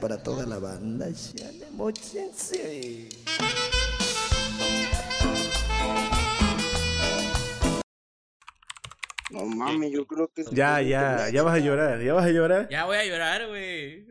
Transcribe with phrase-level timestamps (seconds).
[0.00, 1.08] para toda la banda.
[9.30, 10.42] No mames, yo creo que...
[10.50, 12.68] Ya, ya, ya vas a llorar, ya vas a llorar.
[12.68, 14.06] Ya voy a llorar, güey.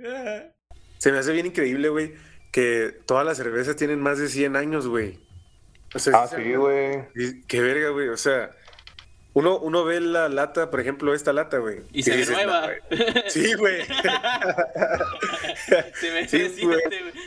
[0.97, 2.13] Se me hace bien increíble, güey,
[2.51, 5.19] que todas las cervezas tienen más de 100 años, güey.
[5.93, 7.03] O sea, Ah, sí, güey.
[7.47, 8.09] Qué verga, güey.
[8.09, 8.51] O sea,
[9.39, 11.79] uno, uno ve la lata, por ejemplo, esta lata, güey.
[11.93, 12.61] Y se dices, nueva.
[12.61, 12.77] "No, güey".
[13.27, 13.85] Sí, güey.
[15.99, 16.79] Se me Sí, güey.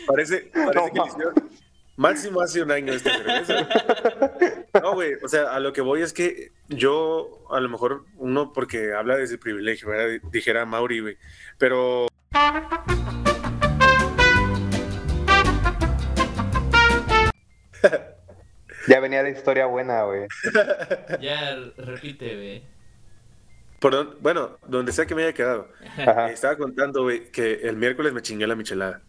[0.06, 1.50] Parece, parece No, que le hicieron-
[1.96, 3.68] Máximo hace un año esta cerveza.
[4.82, 8.54] No, güey, o sea, a lo que voy es que yo, a lo mejor, uno
[8.54, 10.18] porque habla desde el privilegio, ¿verdad?
[10.32, 11.18] Dijera Mauri, güey.
[11.58, 12.08] Pero
[18.88, 20.26] Ya venía de historia buena, güey.
[21.20, 22.62] Ya, repite, güey.
[23.80, 25.68] por don- bueno, donde sea que me haya quedado,
[25.98, 26.30] Ajá.
[26.30, 29.02] estaba contando, güey, que el miércoles me chingué la michelada,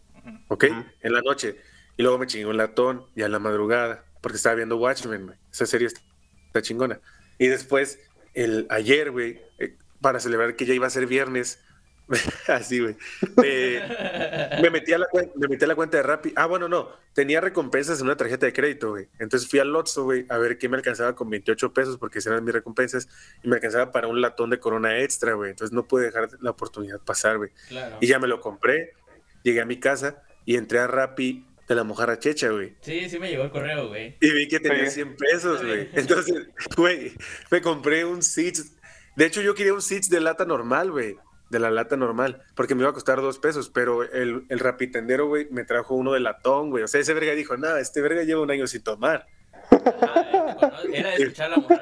[0.48, 0.66] ¿ok?
[1.02, 1.58] En la noche.
[1.96, 5.38] Y luego me chingué un latón ya en la madrugada, porque estaba viendo Watchmen, güey.
[5.52, 6.02] Esa serie está,
[6.48, 7.00] está chingona.
[7.38, 8.00] Y después,
[8.34, 11.60] el ayer, güey, eh, para celebrar que ya iba a ser viernes,
[12.48, 12.96] así, güey,
[13.38, 16.34] me, me metí a la cuen- me metí a la cuenta de Rappi.
[16.36, 19.08] Ah, bueno, no, tenía recompensas en una tarjeta de crédito, güey.
[19.20, 22.32] Entonces fui al Lotso, güey, a ver qué me alcanzaba con 28 pesos, porque esas
[22.32, 23.08] eran mis recompensas,
[23.42, 25.52] y me alcanzaba para un latón de corona extra, güey.
[25.52, 27.52] Entonces no pude dejar la oportunidad pasar, güey.
[27.70, 27.98] Claro.
[28.02, 28.94] Y ya me lo compré,
[29.44, 32.76] llegué a mi casa y entré a Rappi de la mojarra checha, güey.
[32.82, 34.18] Sí, sí me llegó el correo, güey.
[34.20, 34.96] Y vi que tenía Sí.
[34.96, 35.90] 100 pesos, güey.
[35.94, 37.14] Entonces, güey,
[37.50, 38.74] me compré un Sitz.
[39.16, 41.16] De hecho, yo quería un Sitz de lata normal, güey.
[41.50, 42.42] De la lata normal.
[42.56, 43.70] Porque me iba a costar dos pesos.
[43.70, 46.84] Pero el, el rapitendero, güey, me trajo uno de latón, güey.
[46.84, 49.28] O sea, ese verga dijo, nada, este verga lleva un año sin tomar.
[49.72, 51.82] Ah, Era de escuchar la mujer.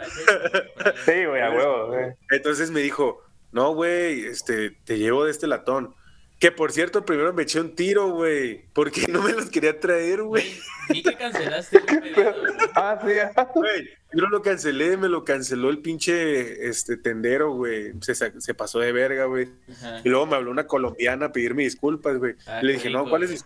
[1.06, 2.14] Sí, güey, a huevo, güey.
[2.32, 5.95] Entonces me dijo, no, güey, este, te llevo de este latón.
[6.42, 8.66] Que por cierto, primero me eché un tiro, güey.
[8.73, 10.44] Porque no me los quería traer, güey.
[10.89, 12.33] Vi que cancelaste pedido.
[12.73, 13.14] Ah, sí.
[13.53, 17.92] Güey, yo no lo cancelé, me lo canceló el pinche este, tendero, güey.
[18.02, 19.49] Se, se pasó de verga, güey.
[19.71, 20.02] Ajá.
[20.04, 22.33] Y luego me habló una colombiana a pedirme disculpas, güey.
[22.48, 23.30] Ah, le dije, no, ¿cuál es?
[23.30, 23.42] güey.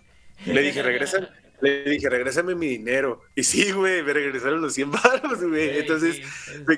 [0.45, 1.29] dis-?" Le dije, regresa.
[1.61, 3.21] Le dije, regrésame mi dinero.
[3.33, 5.69] Y sí, güey, me regresaron los 100 baros, güey.
[5.69, 6.77] Sí, Entonces, sí, me,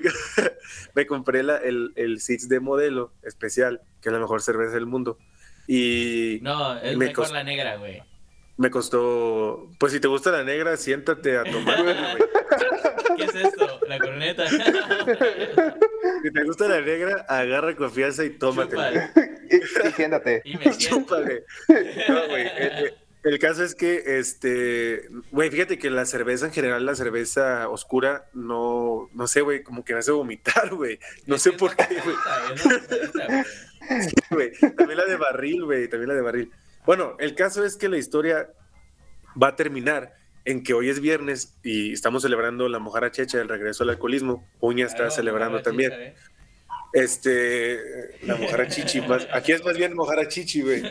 [0.95, 4.85] me compré la, el, el Sitz de modelo especial, que es la mejor cerveza del
[4.85, 5.17] mundo.
[5.67, 8.01] Y No, es me mejor costó- la negra, güey.
[8.57, 11.95] me costó, pues si te gusta la negra, siéntate a tomar, güey.
[13.17, 13.79] ¿Qué es esto?
[13.87, 14.45] La corneta.
[16.23, 18.37] Si te gusta la negra, agarra confianza y.
[18.39, 19.11] Chúpala.
[19.51, 20.41] Y, y siéntate.
[20.45, 20.75] Y me.
[20.75, 21.43] Chúpale.
[22.09, 22.47] No, güey.
[22.57, 26.95] El, el- el caso es que, este, güey, fíjate que la cerveza en general, la
[26.95, 30.97] cerveza oscura, no, no sé, güey, como que me hace vomitar, güey.
[31.25, 32.15] No sé por qué, güey.
[34.29, 34.51] Güey.
[34.75, 36.51] También la de barril, güey, también la de barril.
[36.85, 38.49] Bueno, el caso es que la historia
[39.41, 40.13] va a terminar
[40.45, 44.47] en que hoy es viernes y estamos celebrando la mojara checha, el regreso al alcoholismo.
[44.61, 45.91] Uña está Claro, celebrando también.
[45.91, 46.13] chicha, güey.
[46.93, 47.79] Este,
[48.25, 50.81] la mojara chichi, más, aquí es más bien mojara chichi, güey.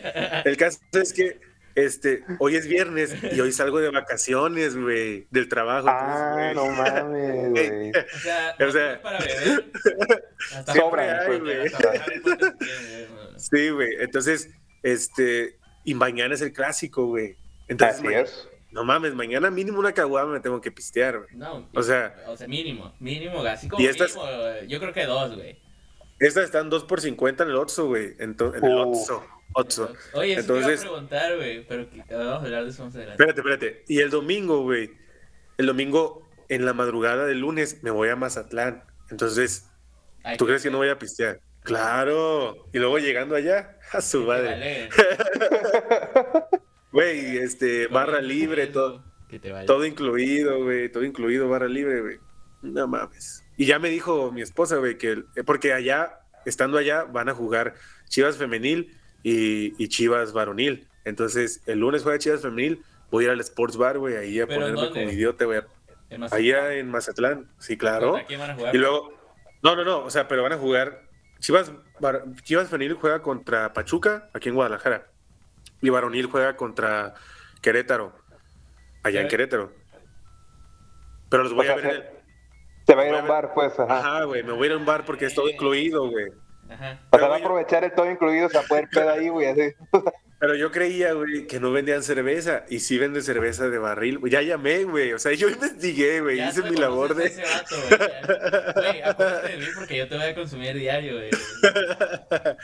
[0.45, 1.41] El caso es que,
[1.77, 5.87] este, hoy es viernes y hoy salgo de vacaciones, güey, del trabajo.
[5.89, 7.91] Ah, entonces, no mames, güey.
[7.91, 9.65] O sea, O sea, para beber.
[10.57, 12.53] Hasta para pues, beber, güey.
[13.37, 14.51] Sí, güey, entonces,
[14.83, 17.37] este, y mañana es el clásico, güey.
[17.69, 18.49] Entonces, Así es.
[18.71, 21.29] no mames, mañana mínimo una caguama me tengo que pistear, güey.
[21.35, 24.93] No, O sea- o sea, mínimo, mínimo, así como Y estas- mínimo, eh, yo creo
[24.93, 25.61] que dos, güey.
[26.19, 28.17] Estas están 2 por 50 en el Otso, güey.
[28.19, 28.91] Ento- en el Oh.
[28.91, 29.25] Otso.
[29.55, 29.93] Otso.
[30.15, 32.85] Oye, eso Entonces- te iba a preguntar, güey, pero que- vamos a hablar de eso
[32.85, 33.23] más adelante.
[33.23, 33.85] Espérate, espérate.
[33.89, 34.91] Y el domingo, güey.
[35.59, 38.85] El domingo, en la madrugada del lunes, me voy a Mazatlán.
[39.11, 39.69] Entonces,
[40.25, 41.41] Ay, ¿tú crees que no voy a pistear?
[41.63, 42.55] Claro.
[42.73, 44.51] Y luego llegando allá, a su madre.
[44.51, 44.89] vale.
[46.93, 49.67] Güey, este, barra libre, todo, Que te vale.
[49.67, 50.91] todo incluido, güey.
[50.91, 52.19] Todo incluido, barra libre, güey.
[52.63, 53.45] No mames.
[53.57, 57.35] Y ya me dijo mi esposa, güey, que eh, porque allá, estando allá, van a
[57.35, 57.75] jugar
[58.09, 60.89] Chivas femenil y, y Chivas varonil.
[61.05, 64.47] Entonces, el lunes juega Chivas femenil, voy a ir al Sports Bar, güey, ahí a
[64.47, 65.01] ¿Pero ponerme dónde?
[65.01, 65.61] como idiota, güey.
[66.11, 66.23] En.
[66.33, 68.11] Allá en Mazatlán, sí, claro.
[68.13, 68.75] ¿Contra quién van a jugar?
[68.75, 69.13] Y luego,
[69.63, 71.03] no, no, no, o sea, pero van a jugar.
[71.41, 71.71] Chivas,
[72.01, 75.09] Bar- Chivas Femenil juega contra Pachuca, aquí en Guadalajara.
[75.83, 77.15] Y Varonil juega contra
[77.61, 78.13] Querétaro,
[79.03, 79.29] allá en.
[79.29, 79.73] Querétaro.
[81.29, 82.16] Pero los voy O a sea, ver en el.
[82.87, 83.99] Te va a ir a un bar, pues, ajá.
[83.99, 86.27] Ajá, güey, me voy a ir a un bar porque es todo incluido, güey.
[86.71, 87.01] Ajá.
[87.11, 89.75] O sea, va a aprovechar el todo incluido, o sea, poder pedo ahí, güey, así.
[90.39, 92.65] Pero yo creía, güey, que no vendían cerveza.
[92.69, 94.21] Y sí venden cerveza de barril.
[94.29, 95.15] Ya llamé, güey.
[95.15, 96.47] O sea, yo investigué, güey.
[96.47, 97.25] Hice mi labor de.
[97.25, 99.03] a ese vato, güey.
[99.03, 101.31] Acuérdate de mí porque yo te voy a consumir diario, güey.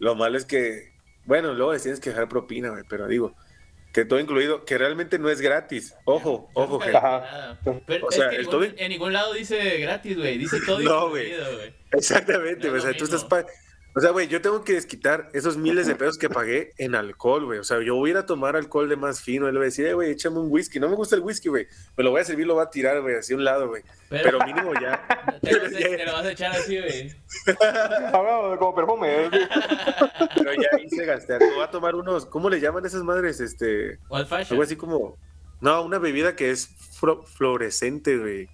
[0.00, 3.34] Lo malo es que bueno, luego les tienes que dejar propina, güey, pero digo,
[3.96, 5.94] que todo incluido, que realmente no es gratis.
[6.04, 6.98] Ojo, ojo, gente.
[6.98, 7.58] Ajá.
[7.86, 10.36] Pero O es sea, que el ningún- todo- en ningún lado dice gratis, güey.
[10.36, 11.72] Dice todo No, incluido, güey.
[11.92, 13.22] Exactamente, No güey, es o sea, tú estás...
[13.24, 13.46] mismo.
[13.96, 17.46] O sea, güey, yo tengo que desquitar esos miles de pesos que pagué en alcohol,
[17.46, 17.58] güey.
[17.60, 19.48] O sea, yo voy a ir a tomar alcohol de más fino.
[19.48, 20.78] Él le va a decir, eh, güey, échame un whisky.
[20.78, 21.66] No me gusta el whisky, güey.
[21.96, 23.82] Me lo voy a servir, lo voy a tirar, güey, hacia un lado, güey.
[24.10, 25.02] Pero mínimo ya.
[25.42, 27.14] Te lo, vas a, te lo vas a echar así, güey.
[28.12, 29.24] Hablamos como perfume.
[29.24, 29.30] ¿eh?
[30.34, 31.40] Pero ya hice gastar.
[31.40, 33.40] Me voy a tomar unos, ¿cómo le llaman esas madres?
[33.40, 34.48] Este, Old fashion.
[34.52, 35.18] algo así como,
[35.60, 36.68] no, una bebida que es
[37.00, 38.48] fro- fluorescente, güey.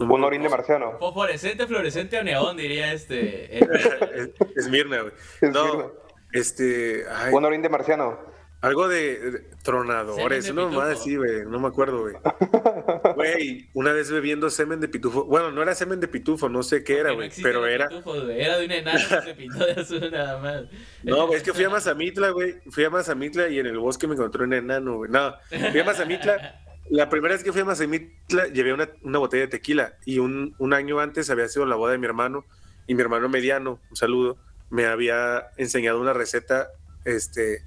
[0.00, 0.98] Un orín de marciano.
[0.98, 3.58] Fosforescente, fluorescente o neón, diría este.
[3.58, 5.12] el- Es, Mirna, güey.
[5.52, 5.92] No,
[6.32, 8.18] este, ay, Un orín de marciano.
[8.62, 12.14] algo de, tronadores, de una así, güey, no me acuerdo, güey.
[13.14, 16.82] Güey, una vez bebiendo semen de pitufo, bueno, no era semen de pitufo, no sé
[16.84, 17.88] qué era, no güey, pero era.
[18.34, 20.62] Era de un enano que se pintó de azul nada más.
[21.02, 24.06] no, güey, es que fui a Mazamitla, güey, fui a Mazamitla y en el bosque
[24.06, 25.34] me encontré un enano, güey, no,
[25.70, 26.60] fui a Mazamitla,
[26.90, 30.74] la primera vez que fui a Mazamitla llevé una, botella de tequila y un, un
[30.74, 32.44] año antes había sido la boda de mi hermano
[32.86, 34.38] y mi hermano mediano, un saludo,
[34.70, 36.68] me había enseñado una receta,
[37.04, 37.64] este,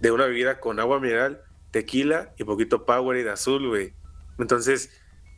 [0.00, 3.94] de una bebida con agua mineral, tequila y poquito Powerade azul, güey.
[4.38, 4.90] Entonces,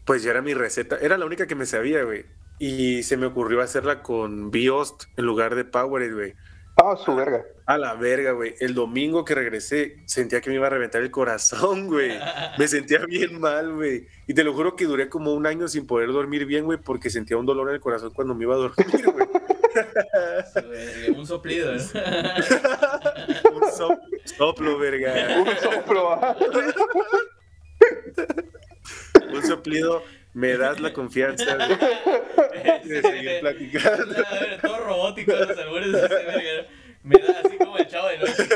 [0.05, 2.27] pues ya era mi receta, era la única que me sabía, güey.
[2.59, 6.35] Y se me ocurrió hacerla con Biost en lugar de Powerade, güey.
[6.81, 7.45] Ah, su verga.
[7.67, 8.55] A la verga, güey.
[8.61, 12.13] El domingo que regresé, sentía que me iba a reventar el corazón, güey.
[12.57, 14.07] Me sentía bien mal, güey.
[14.27, 17.11] Y te lo juro que duré como un año sin poder dormir bien, güey, porque
[17.11, 19.29] sentía un dolor en el corazón cuando me iba a dormir, güey.
[21.17, 21.79] Un soplido, ¿no?
[23.55, 25.37] Un so- soplo, verga.
[25.41, 26.13] Un soplo.
[26.13, 26.37] ah.
[29.33, 30.03] Un soplido.
[30.39, 31.69] Me das la confianza güey,
[32.85, 34.15] de seguir platicando.
[34.25, 36.67] A ver, todo robótico los albures de ese.
[37.03, 38.49] Me da así como el chavo de noche.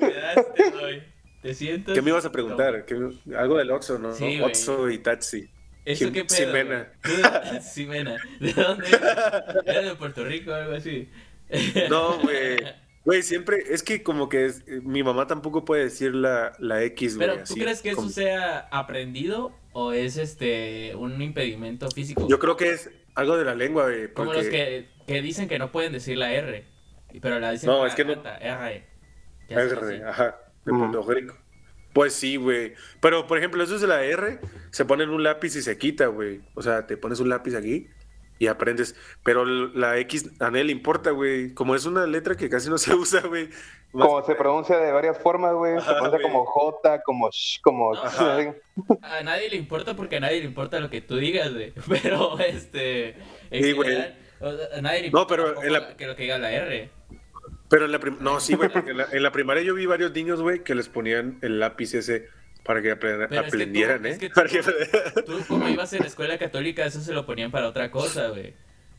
[0.00, 1.02] Me das, te doy.
[1.40, 1.94] ¿Te sientas?
[1.94, 2.84] ¿Qué me ibas a preguntar?
[2.84, 4.12] ¿Qué me- Algo del Oxxo, ¿no?
[4.14, 4.40] Sí.
[4.42, 5.48] Oxxo y Taxi.
[5.86, 6.36] ¿Eso Jim- qué pedo?
[6.36, 6.92] Ximena.
[7.02, 7.60] güey?
[7.62, 8.16] Ximena.
[8.40, 8.86] ¿De dónde?
[9.66, 11.08] ¿Eres de Puerto Rico o algo así?
[11.88, 12.58] No, güey.
[13.04, 17.16] Güey, siempre, es que como que es- mi mamá tampoco puede decir la, la X,
[17.16, 17.26] güey.
[17.28, 22.28] Pero, ¿tú así, crees que eso como- sea aprendido o es este un impedimento físico?
[22.28, 24.12] Yo creo que es algo de la lengua, güey.
[24.12, 26.64] Como los que, que dicen que no pueden decir la R,
[27.20, 28.84] pero la dicen No, es que no- R.
[29.48, 30.02] R, así.
[30.02, 30.78] ajá, de Mm.
[30.92, 31.38] Puerto Rico.
[31.92, 32.72] Pues sí, güey.
[33.00, 34.38] Pero, por ejemplo, eso es de la R,
[34.70, 36.40] se pone en un lápiz y se quita, güey.
[36.54, 37.88] O sea, te pones un lápiz aquí
[38.42, 38.96] y aprendes.
[39.22, 41.54] Pero la X a nadie le importa, güey.
[41.54, 43.48] Como es una letra que casi no se usa, güey.
[43.92, 45.78] más- Como se pronuncia de varias formas, güey.
[45.80, 47.92] Se pronuncia como J, como Sh, como.
[47.94, 51.72] A nadie le importa porque a nadie le importa lo que tú digas, güey.
[52.02, 53.16] Pero, este.
[53.50, 53.88] Sí, güey.
[53.90, 56.38] general, o sea, A nadie le No, importa pero en la- que lo que diga
[56.38, 56.90] la R.
[57.68, 59.86] Pero en la prim- No, sí, güey, porque en la, en la primaria yo vi
[59.86, 62.28] varios niños, güey, que les ponían el lápiz ese
[62.64, 64.18] para que aprendieran, ¿eh?
[64.18, 64.62] tú- Para que-
[65.26, 68.54] Tú, como ibas en la escuela católica, eso se lo ponían para otra cosa, güey.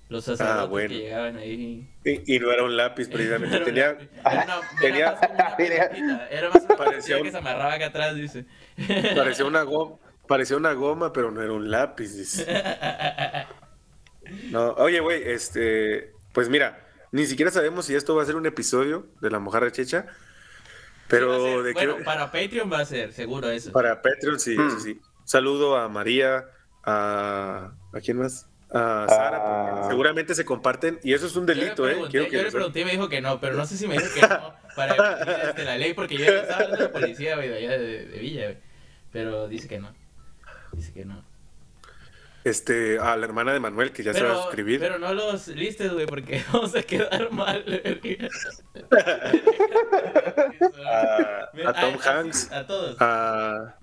[0.09, 0.89] Los sacerdotes Ah, bueno.
[0.89, 1.87] que llegaban ahí.
[2.03, 3.59] y, y no era un lápiz, precisamente.
[3.61, 3.97] Tenía,
[4.79, 5.15] tenía-
[6.29, 8.45] era más una Parecía un- que se amarraba acá atrás, dice.
[9.15, 12.15] parecía una goma, parecía una goma, pero no era un lápiz.
[12.15, 12.45] dice.
[14.51, 16.79] No, oye, güey, este, pues mira,
[17.11, 20.05] ni siquiera sabemos si esto va a ser un episodio de la mojarra checha,
[21.17, 23.71] pero ser- de qué bueno, para Patreon va a ser, seguro eso.
[23.71, 24.67] para Patreon sí, Hmm.
[24.67, 24.99] eso sí.
[25.25, 26.45] Saludo a María,
[26.83, 28.47] a ¿a quién más?
[28.71, 29.85] A Sara, porque Ah.
[29.89, 31.95] seguramente se comparten y eso es un Yo delito, eh.
[32.09, 33.87] Quiero que yo lo le pregunté y me dijo que no, pero no sé si
[33.87, 34.95] me dijo que no para
[35.55, 38.05] este, la ley, porque yo ya estaba hablando de la policía, güey, de allá de,
[38.07, 38.57] de Villa, güey.
[39.11, 39.93] Pero dice que no.
[40.71, 41.23] Dice que no.
[42.43, 44.79] Este, a la hermana de Manuel que ya se va a Pero, suscribir.
[44.81, 47.63] pero no los listes, güey, porque vamos a quedar mal.
[50.85, 52.97] a, a Tom a- Hanks, A todos.
[52.99, 53.75] a,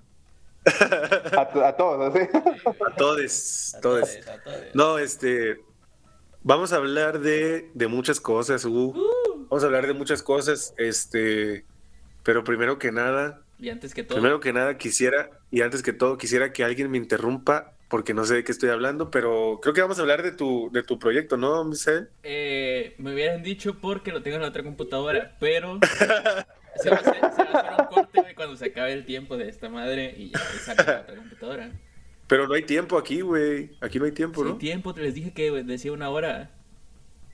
[0.65, 2.27] A, to- a todos, así.
[2.33, 3.75] a todos, A todos.
[3.81, 4.59] todos, a todos.
[4.73, 5.59] No, este,
[6.43, 8.89] vamos a hablar de, de muchas cosas, Hugo.
[8.99, 9.47] Uh.
[9.49, 11.65] Vamos a hablar de muchas cosas, este,
[12.23, 14.17] pero primero que nada, Y antes que todo.
[14.17, 18.23] primero que nada quisiera, y antes que todo, quisiera que alguien me interrumpa porque no
[18.23, 20.97] sé de qué estoy hablando, pero creo que vamos a hablar de tu, de tu
[20.97, 22.07] proyecto, ¿no, Misael?
[22.23, 25.77] Eh, me hubieran dicho porque lo tengo en la otra computadora, pero
[26.77, 29.03] se va a hacer, se va a hacer un corte güey, cuando se acabe el
[29.03, 31.71] tiempo de esta madre y ya se saca la otra computadora.
[32.27, 33.71] Pero no hay tiempo aquí, güey.
[33.81, 34.57] Aquí no hay tiempo, Sin ¿no?
[34.57, 36.49] tiempo, te les dije que güey, decía una hora.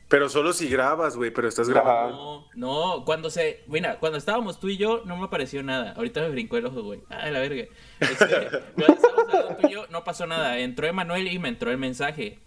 [0.09, 1.81] Pero solo si grabas, güey, pero estás Ajá.
[1.81, 2.45] grabando.
[2.55, 3.63] No, no, cuando se.
[3.67, 5.91] Mira, cuando estábamos tú y yo, no me apareció nada.
[5.97, 7.01] Ahorita me brincó el ojo, güey.
[7.09, 7.65] Ah, la verga.
[7.99, 8.15] Este,
[8.75, 10.59] cuando estábamos hablando tú y yo, no pasó nada.
[10.59, 12.39] Entró Emanuel y me entró el mensaje.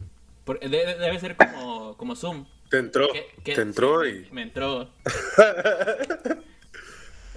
[0.44, 2.46] Por- de- de- debe ser como, como Zoom.
[2.70, 4.32] Te entró, que- te entró sí, y...
[4.34, 4.88] Me entró.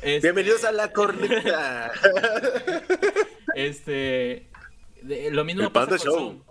[0.01, 1.89] Este, Bienvenidos a la corneta.
[3.55, 4.49] Este.
[5.01, 6.15] de- lo mismo El pasa con Show.
[6.17, 6.43] Zoom.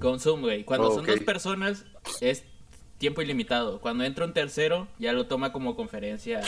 [0.00, 0.64] Con Zoom, güey.
[0.64, 1.84] Cuando Oh, son dos personas,
[2.20, 2.44] es
[3.04, 3.80] tiempo ilimitado.
[3.82, 6.40] Cuando entra un tercero, ya lo toma como conferencia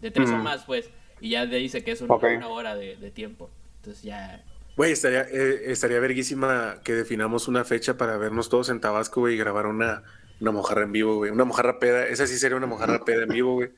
[0.00, 0.42] de tres o Mm.
[0.42, 0.88] más, pues.
[1.20, 2.14] Y ya le dice que es una,
[2.48, 3.50] hora de, de tiempo.
[3.80, 4.42] Entonces ya.
[4.76, 9.34] Güey, estaría, eh, estaría verguísima que definamos una fecha para vernos todos en Tabasco, güey,
[9.34, 10.02] y grabar una,
[10.40, 11.30] una mojarra en vivo, güey.
[11.30, 12.06] Una mojarra peda.
[12.06, 13.68] Esa sí sería una mojarra peda en vivo, güey.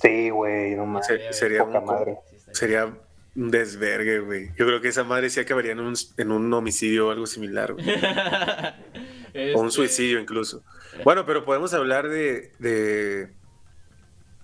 [0.00, 1.06] Sí, güey, no más.
[1.08, 2.18] Se- sería Poca un, madre.
[2.52, 2.92] sería
[3.36, 4.48] un desvergue, güey.
[4.56, 7.72] Yo creo que esa madre sí acabaría en un, en un homicidio o algo similar,
[7.74, 7.84] güey.
[9.34, 10.62] O un Este, suicidio incluso.
[11.04, 13.30] Bueno, pero podemos hablar de, de,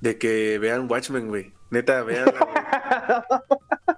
[0.00, 1.52] de que vean Watchmen, güey.
[1.70, 2.26] Neta, vean.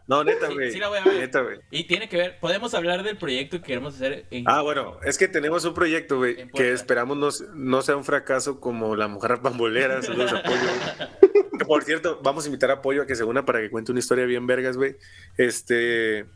[0.09, 0.71] No, neta, güey.
[0.71, 1.15] sí la voy a ver.
[1.15, 1.59] Neta, güey.
[1.71, 4.45] Y tiene que ver, podemos hablar del proyecto que queremos hacer en...
[4.47, 8.61] Ah, bueno, es que tenemos un proyecto, güey, que esperamos no, no sea un fracaso
[8.61, 10.01] como la mujer pambolera.
[10.03, 11.39] Saludos a Pollo.
[11.59, 13.91] Que, Por cierto, vamos a invitar a Pollo a que se una para que cuente
[13.91, 14.97] una historia bien vergas, güey.
[15.39, 16.27] Este,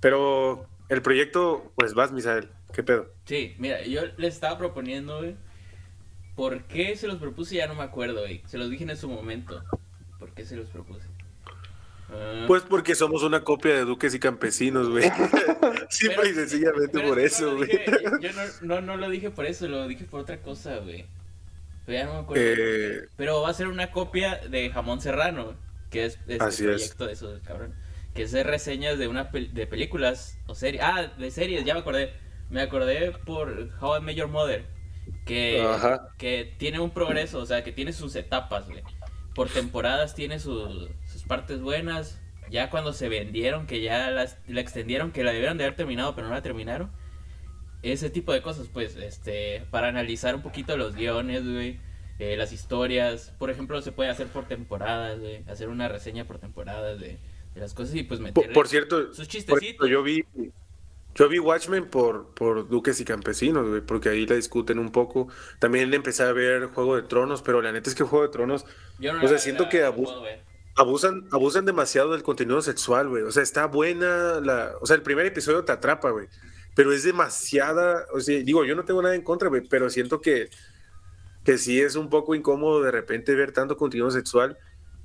[0.00, 2.50] pero el proyecto, pues vas, Misael.
[2.76, 3.10] ¿Qué pedo?
[3.24, 5.34] Sí, mira, yo les estaba proponiendo, güey.
[6.34, 7.56] ¿Por qué se los propuse?
[7.56, 8.42] Ya no me acuerdo, güey.
[8.46, 9.64] Se los dije en su momento.
[10.18, 11.06] ¿Por qué se los propuse?
[12.10, 15.10] Ah, Pues porque somos una copia de Duques y Campesinos, güey.
[15.88, 17.68] Simple y sencillamente por no eso, güey.
[17.70, 17.86] dije-
[18.20, 21.06] Yo no, no, no lo dije por eso, lo dije por otra cosa, güey.
[21.86, 22.42] Pero ya no me acuerdo.
[22.46, 25.54] Eh, Pero va a ser una copia de Jamón Serrano,
[25.90, 26.68] que es este Así es.
[26.70, 27.74] proyecto de esos, cabrón.
[28.14, 30.82] Que es de reseñas de una pel- de películas o series.
[30.84, 32.12] Ah, de series, ya me acordé.
[32.50, 34.64] Me acordé por How I Met Your Mother.
[35.24, 36.08] Que, Ajá.
[36.18, 38.82] que tiene un progreso, o sea, que tiene sus etapas, güey.
[39.34, 42.20] Por temporadas tiene sus, sus partes buenas.
[42.50, 46.14] Ya cuando se vendieron, que ya las, la extendieron, que la debieron de haber terminado,
[46.14, 46.90] pero no la terminaron.
[47.82, 51.78] Ese tipo de cosas, pues, este, para analizar un poquito los guiones, güey.
[52.18, 53.32] eh, las historias.
[53.38, 55.42] Por ejemplo, se puede hacer por temporadas, güey.
[55.48, 57.18] Hacer una reseña por temporadas de,
[57.54, 59.62] de las cosas y pues Por, meterle por cierto, sus por chistecitos.
[59.62, 60.24] ejemplo, yo vi
[61.16, 65.28] yo vi Watchmen por, por Duques y Campesinos, güey, porque ahí la discuten un poco.
[65.58, 68.66] También empecé a ver Juego de Tronos, pero la neta es que Juego de Tronos
[68.98, 73.22] Yo no o sea, siento que abusan, abusan demasiado del contenido sexual, güey.
[73.22, 74.72] O sea, está buena la.
[74.82, 76.28] O sea, el primer episodio te atrapa, güey.
[76.74, 78.06] Pero es demasiada.
[78.12, 80.50] O sea, digo, yo no tengo nada en contra, güey, pero siento que,
[81.44, 84.58] que sí es un poco incómodo de repente ver tanto contenido sexual.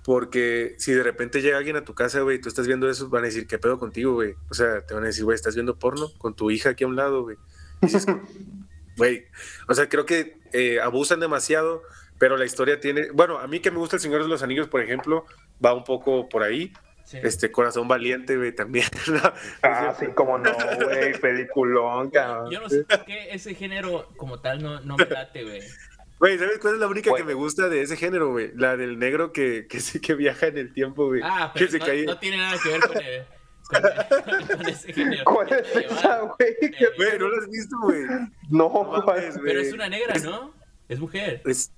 [0.03, 3.09] Porque si de repente llega alguien a tu casa, güey, y tú estás viendo eso,
[3.09, 4.33] van a decir, ¿qué pedo contigo, güey?
[4.49, 6.87] O sea, te van a decir, güey, estás viendo porno con tu hija aquí a
[6.87, 7.37] un lado, güey.
[8.97, 9.25] Güey,
[9.67, 11.81] o sea, creo que eh, abusan demasiado,
[12.19, 13.09] pero la historia tiene.
[13.11, 15.25] Bueno, a mí que me gusta El Señor de los Anillos, por ejemplo,
[15.63, 16.73] va un poco por ahí.
[17.05, 17.17] Sí.
[17.23, 18.85] Este Corazón Valiente, güey, también.
[19.07, 19.21] ¿no?
[19.63, 20.51] Ah, sí, como no,
[20.83, 22.51] güey, peliculón, cabrón.
[22.51, 25.61] Yo no sé por qué ese género como tal no, no me late, güey.
[26.21, 28.51] Güey, ¿sabes cuál es la única que me gusta de ese género, güey?
[28.55, 31.19] La del negro que, que sí que viaja en el tiempo, güey.
[31.23, 32.05] Ah, que pero se no, cae.
[32.05, 33.25] no tiene nada que ver con, el-
[34.47, 35.23] con, con ese género.
[35.25, 36.55] ¿Cuál es esa, güey?
[36.97, 38.03] Güey, ¿no lo has visto, güey?
[38.51, 40.53] No, No mames, Pero es una negra, ¿no?
[40.87, 41.41] Es mujer.
[41.45, 41.73] Es-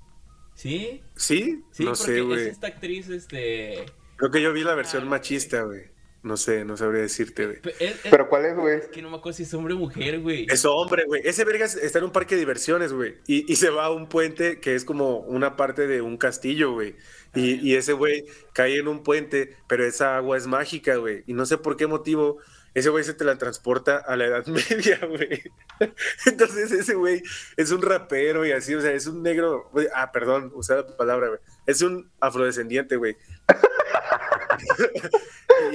[0.55, 1.01] ¿Sí?
[1.15, 1.63] ¿Sí?
[1.71, 2.47] Sí, no porque sé, es güey.
[2.49, 3.85] esta actriz, este...
[4.17, 5.85] Creo que yo vi la versión Ah, machista, güey.
[6.23, 7.59] No sé, no sabría decirte, güey.
[7.61, 8.77] pe- Es, es- ¿Pero cuál es, güey?
[8.77, 10.45] es que no me acuerdo si es hombre o mujer, güey.
[10.49, 11.21] Es hombre, güey.
[11.25, 13.17] Ese vergas está en un parque de diversiones, güey.
[13.27, 16.71] Y, y se va a un puente que es como una parte de un castillo,
[16.71, 16.95] güey.
[17.35, 21.23] Y, y ese güey cae en un puente, pero esa agua es mágica, güey.
[21.27, 22.37] Y no sé por qué motivo
[22.73, 25.43] ese güey se teletransporta a la Edad Media, güey.
[26.25, 27.21] Entonces ese güey
[27.57, 29.69] es un rapero y así, o sea, es un negro.
[29.93, 31.39] Ah, perdón, usé la palabra, güey.
[31.67, 33.17] Es un afrodescendiente, güey.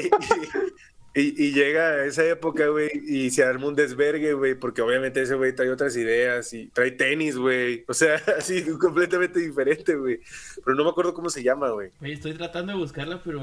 [1.15, 4.83] y, y- y llega a esa época, güey, y se arma un desvergue, güey, porque
[4.83, 7.85] obviamente ese güey trae otras ideas y trae tenis, güey.
[7.89, 10.21] O sea, así completamente diferente, güey.
[10.65, 11.91] Pero no me acuerdo cómo se llama, güey.
[12.03, 13.41] Estoy tratando de buscarla, pero...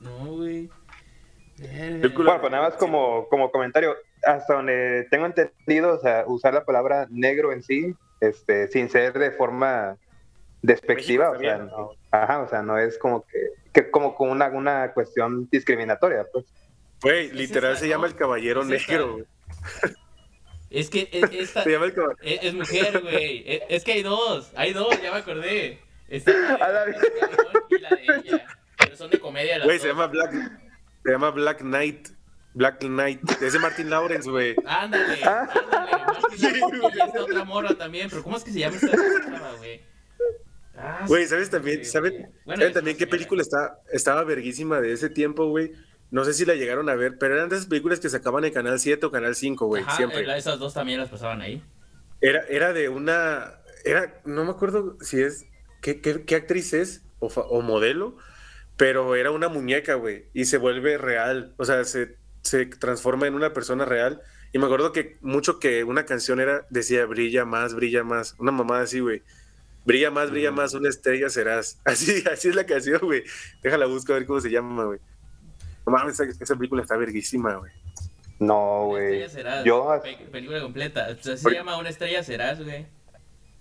[0.00, 0.68] no, güey.
[1.56, 6.64] Bueno, pues nada más como, como comentario, hasta donde tengo entendido, o sea, usar la
[6.64, 9.96] palabra negro en sí, este, sin ser de forma
[10.62, 11.76] despectiva, México o sea, también.
[11.76, 13.38] no, ajá, o sea, no es como que,
[13.74, 16.46] que como con una, una cuestión discriminatoria, pues.
[17.02, 18.12] Güey, Es literal se llama ¿no?
[18.12, 18.68] el Caballero Es.
[18.68, 19.24] Negro, güey.
[20.70, 22.18] Es que es, esta- Se llama el Caballero.
[22.22, 23.44] es, es mujer, güey.
[23.46, 24.50] Es, es que hay dos.
[24.56, 25.80] Hay dos, ya me acordé.
[26.08, 28.46] Está la de, A la- la de Calderón y la de ella.
[28.78, 30.32] Pero son de comedia las Güey, se llama Black.
[31.04, 32.08] Se llama Black Knight.
[32.54, 33.20] Black Knight.
[33.42, 34.54] Es de Martin Lawrence, güey.
[34.64, 35.48] Ándale, Ah.
[35.50, 36.04] ándale.
[36.06, 36.92] Martin Sí, Lawrence güey.
[36.96, 38.08] y esta otra morra también.
[38.08, 38.96] Pero ¿cómo es que se llama esta
[39.58, 39.82] güey?
[40.76, 42.26] Ah, Güey, ¿sabes también, ¿saben, güey.
[42.44, 45.72] Bueno, ¿saben es también qué película está, estaba verguísima de ese tiempo, güey?
[46.10, 48.52] No sé si la llegaron a ver, pero eran de esas películas que sacaban en
[48.52, 50.20] Canal 7 o Canal 5, güey, Ajá, siempre.
[50.22, 51.62] eh, esas dos también las pasaban ahí.
[52.20, 53.60] Era, era de una.
[53.84, 55.46] Era, no me acuerdo si es.
[55.82, 57.02] ¿Qué, qué, qué actriz es?
[57.18, 58.16] O modelo.
[58.76, 63.34] pero era una muñeca, güey, y se vuelve real, o sea, se, se transforma en
[63.34, 64.20] una persona real.
[64.52, 68.52] Y me acuerdo que mucho que una canción era, decía, brilla más, brilla más, una
[68.52, 69.22] mamada así, güey.
[69.84, 71.78] Brilla más, brilla más, una estrella serás.
[71.84, 73.22] Así, así es la canción, güey.
[73.62, 74.98] Déjala buscar a ver cómo se llama, güey.
[75.86, 77.70] No mames, esa, esa película está verguísima, güey.
[78.38, 79.04] No, Una güey.
[79.22, 79.64] estrella serás.
[79.64, 81.08] Yo, Pe- película completa.
[81.18, 82.86] O sea, se llama Una estrella serás, güey.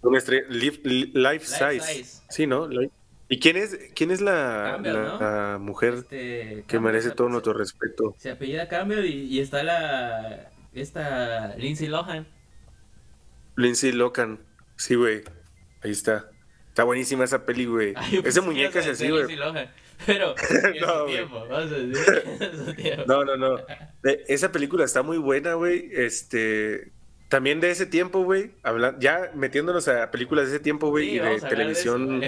[0.02, 1.82] Una estrella, life, life Life size.
[1.82, 2.22] size.
[2.30, 2.70] Sí, ¿no?
[3.30, 5.20] ¿Y quién es, quién es la, Campbell, la- ¿no?
[5.20, 8.14] la mujer Este, que Campbell, merece todo nuestro respeto?
[8.18, 10.52] Se apellida Campbell y, y está la.
[10.74, 11.56] Esta.
[11.58, 12.28] Lindsay Lohan.
[13.56, 14.40] Lindsay Locan.
[14.76, 15.24] Sí, güey.
[15.84, 16.30] Ahí está.
[16.70, 17.94] Está buenísima esa peli, güey.
[18.24, 19.26] Que muñeca es así, güey.
[20.08, 22.24] Pero en No, su tiempo, decir.
[22.40, 23.04] En su tiempo.
[23.08, 23.58] No, no, no.
[24.28, 25.90] Esa película está muy buena, güey.
[25.94, 26.92] Este.
[27.30, 28.52] También de ese tiempo, güey.
[29.00, 31.10] Ya metiéndonos a películas de ese tiempo, güey.
[31.10, 32.22] Sí, y de eso, televisión.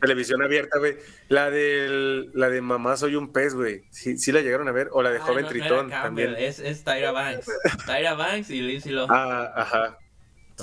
[0.00, 0.96] televisión abierta, güey.
[1.28, 3.82] La del, la de Mamá soy un pez, güey.
[3.90, 4.88] ¿Sí, sí la llegaron a ver?
[4.92, 6.34] O la de Ah, Joven no, no Tritón Campbell, también.
[6.38, 7.46] Es, es Tyra Banks.
[7.86, 9.10] Tyra Banks y Lindsay Lohan.
[9.10, 9.98] Ah, ajá.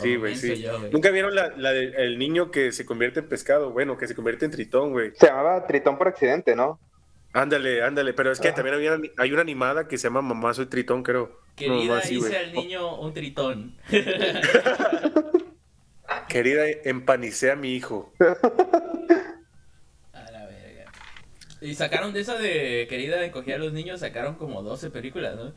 [0.02, 0.62] Sí, güey, sí.
[0.62, 0.92] yo, güey.
[0.92, 4.46] Nunca vieron la, la del niño que se convierte en pescado, bueno, que se convierte
[4.46, 5.12] en tritón, güey.
[5.16, 6.80] se llamaba Tritón por accidente, ¿no?
[7.34, 8.14] Ándale, ándale.
[8.14, 8.56] Pero es que Ajá.
[8.56, 11.40] también había, hay una animada que se llama Mamá soy tritón, creo.
[11.56, 13.78] Querida, No, hice al niño un tritón.
[16.30, 18.14] Querida, empanicé a mi hijo.
[20.14, 20.86] A la verga.
[21.62, 25.54] Y sacaron de esa de Querida encogía a los niños, sacaron como 12 películas, ¿no?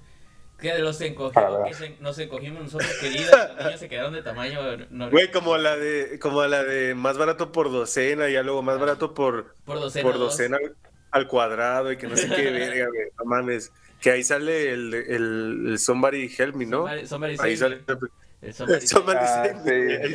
[0.61, 4.12] Que de los encogió, Ah, que se- nos encogimos nosotros, Querida, los niños se quedaron
[4.12, 4.61] de tamaño
[4.91, 5.11] normal.
[5.11, 8.79] Güey, como la de, como la de más barato por docena y ya luego más
[8.81, 10.03] barato por, Por docena.
[10.11, 10.75] por docena al,
[11.12, 13.09] al cuadrado y que no sé qué verga, güey.
[13.19, 13.73] No mames.
[14.00, 16.87] Que ahí sale el, el, el Somebody Help Me, ¿no?
[16.88, 17.95] Somebody- somebody Ahí sale me.
[18.43, 20.09] El somebody Somebody Ah, Save Me,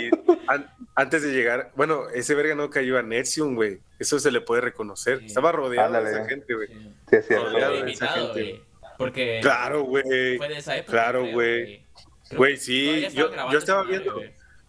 [0.00, 0.10] sí.
[0.48, 3.80] an- antes de llegar, bueno, ese verga no cayó a Nexium, güey.
[3.98, 5.20] Eso se le puede reconocer.
[5.20, 5.26] Sí.
[5.26, 6.16] Estaba rodeado de Ándale.
[6.18, 6.68] esa gente, güey.
[6.68, 7.16] Sí.
[7.26, 7.34] Sí.
[7.34, 8.32] Rodeado de esa gente.
[8.32, 8.69] güey.
[9.04, 10.36] Porque Claro, güey.
[10.36, 10.92] fue de esa época.
[10.92, 11.84] Claro, güey.
[12.36, 14.20] Güey, sí, yo- yo estaba viendo.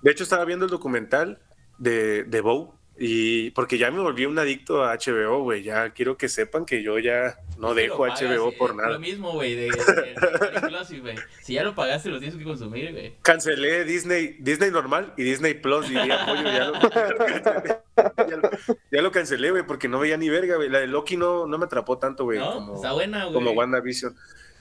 [0.01, 1.39] De hecho, estaba viendo el documental
[1.77, 2.73] de, de Bow.
[3.03, 5.63] Y porque ya me volví un adicto a HBO, güey.
[5.63, 8.75] Ya quiero que sepan que yo ya no dejo lo pagas, HBO eh, por Lo
[8.75, 8.99] nada.
[8.99, 11.15] mismo, güey, de, de, güey.
[11.41, 13.15] Si ya lo pagaste, lo tienes que consumir, güey.
[13.23, 17.77] Cancelé Disney, Disney normal y Disney Plus, diría Pollo, ya lo, ya lo cancelé.
[18.17, 18.49] Ya lo,
[18.91, 20.69] ya lo cancelé, güey, porque no veía ni verga, güey.
[20.69, 22.53] La de Loki no, no me atrapó tanto, güey, ¿No?
[22.53, 23.33] como, Está buena, güey.
[23.33, 24.15] como WandaVision.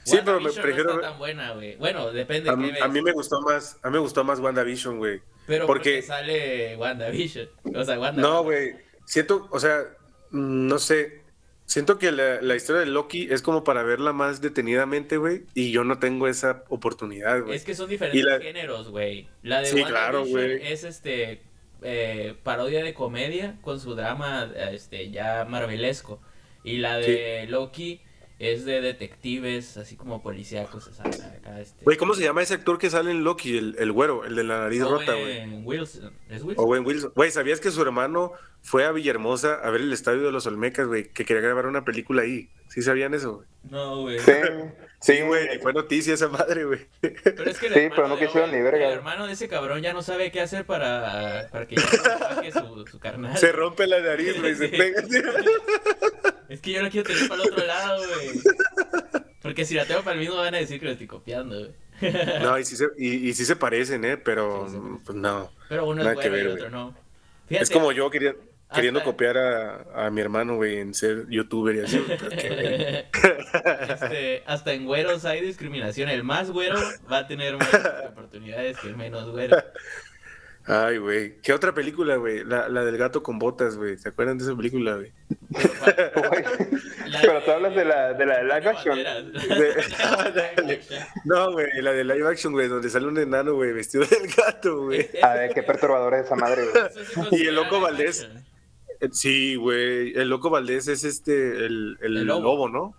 [0.04, 0.90] Sí, pero me WandaVision prefiero.
[0.90, 1.76] No está tan buena, güey.
[1.76, 2.82] Bueno, depende a, qué ves.
[2.82, 5.20] a mí me gustó más, a mí me gustó más WandaVision, güey.
[5.46, 7.48] Pero porque- porque sale WandaVision.
[7.74, 8.20] O sea, Wanda.
[8.22, 8.74] No, güey.
[9.04, 9.82] Siento, o sea,
[10.30, 11.20] mm, no sé.
[11.66, 15.42] Siento que la, la historia de Loki es como para verla más detenidamente, güey.
[15.54, 17.54] Y yo no tengo esa oportunidad, güey.
[17.56, 19.28] Es que son diferentes la- géneros, güey.
[19.42, 21.42] La de Sí, claro, WandaVision es este
[21.82, 26.20] eh, parodia de comedia con su drama este ya marvelesco.
[26.64, 28.00] Y la de Loki
[28.40, 30.86] es de detectives, así como policíacos.
[30.88, 33.56] o sea, acá, este, Güey, ¿cómo se llama ese actor que sale en Loki?
[33.58, 35.62] El, el güero, el de la nariz rota, güey.
[35.62, 36.12] Wilson.
[36.28, 36.64] ¿Es Wilson?
[36.64, 37.12] Owen Wilson.
[37.14, 40.86] Güey, ¿sabías que su hermano fue a Villahermosa a ver el estadio de los Olmecas,
[40.86, 41.08] güey?
[41.10, 42.48] Que quería grabar una película ahí.
[42.68, 43.36] ¿Sí sabían eso?
[43.36, 43.46] güey?
[43.70, 44.18] No, güey.
[44.20, 44.32] Sí,
[45.02, 45.58] Sí, güey.
[45.60, 46.80] Fue noticia esa madre, güey.
[47.00, 48.86] Pero es que Sí, pero no quisieron Owen- ni verga.
[48.86, 52.18] El hermano de ese cabrón ya no sabe qué hacer para, para que ya no
[52.34, 53.36] saque su, su carnal.
[53.38, 54.54] Se rompe la nariz, güey.
[54.54, 54.76] Se Sí.
[54.76, 55.02] pega.
[56.50, 58.40] Es que yo lo quiero tener para el otro lado, güey.
[59.40, 62.12] Porque si la tengo para el mismo van a decir que lo estoy copiando, güey.
[62.42, 64.16] No, y sí, se, y, y sí se parecen, ¿eh?
[64.16, 65.50] Pero, Sí, pues no.
[65.68, 66.94] Pero uno es bueno y ver, el otro no.
[67.46, 68.34] Fíjate, Es como yo quería,
[68.74, 72.02] queriendo hasta- copiar a, a mi hermano, güey, en ser youtuber y así.
[73.88, 76.08] este, hasta en güeros hay discriminación.
[76.08, 76.78] El más güero
[77.10, 77.68] va a tener más
[78.10, 79.56] oportunidades que el menos güero.
[80.66, 81.36] Ay, güey.
[81.42, 82.44] ¿Qué otra película, güey?
[82.44, 83.96] La, la del gato con botas, güey.
[83.98, 85.12] ¿Se acuerdan de esa película, güey?
[87.22, 88.96] Pero, tú hablas de la de la de live action.
[88.96, 90.80] De-
[91.24, 94.84] No, güey, la de live action, güey, donde sale un enano, güey, vestido del gato,
[94.84, 95.08] güey.
[95.22, 97.42] A ver, qué perturbador es esa madre, güey.
[97.42, 98.28] Y el loco Valdés.
[99.12, 100.12] Sí, güey.
[100.14, 102.42] El loco Valdés es este, el, el, El lobo.
[102.42, 102.94] lobo, ¿no?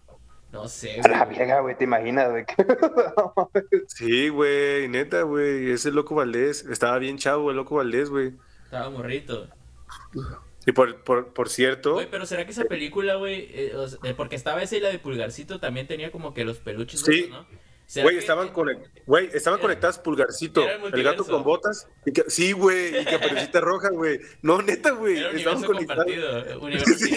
[0.52, 1.38] No sé, A la güey.
[1.38, 2.46] verga, güey, te imaginas, güey.
[3.88, 5.72] Sí, güey, neta, güey.
[5.72, 6.66] Es el loco Valdés.
[6.66, 8.34] Estaba bien chavo el loco Valdés, güey.
[8.66, 9.48] Estaba morrito.
[10.66, 13.50] Y por, por, por cierto, Güey, pero ¿será que esa película, güey?
[13.52, 16.60] eh, o sea, porque estaba esa y la de Pulgarcito también tenía como que los
[16.60, 17.20] peluches, Sí.
[17.22, 17.46] esos, ¿no?
[17.88, 21.88] ¿Será güey, que- estaban, conect- güey, estaban Era- conectadas Pulgarcito, el el, gato con botas.
[22.06, 24.20] y que- sí, güey, y Caperucita Roja, güey.
[24.44, 25.18] No, neta, güey.
[25.36, 27.16] Estaban compartido, universo Sí,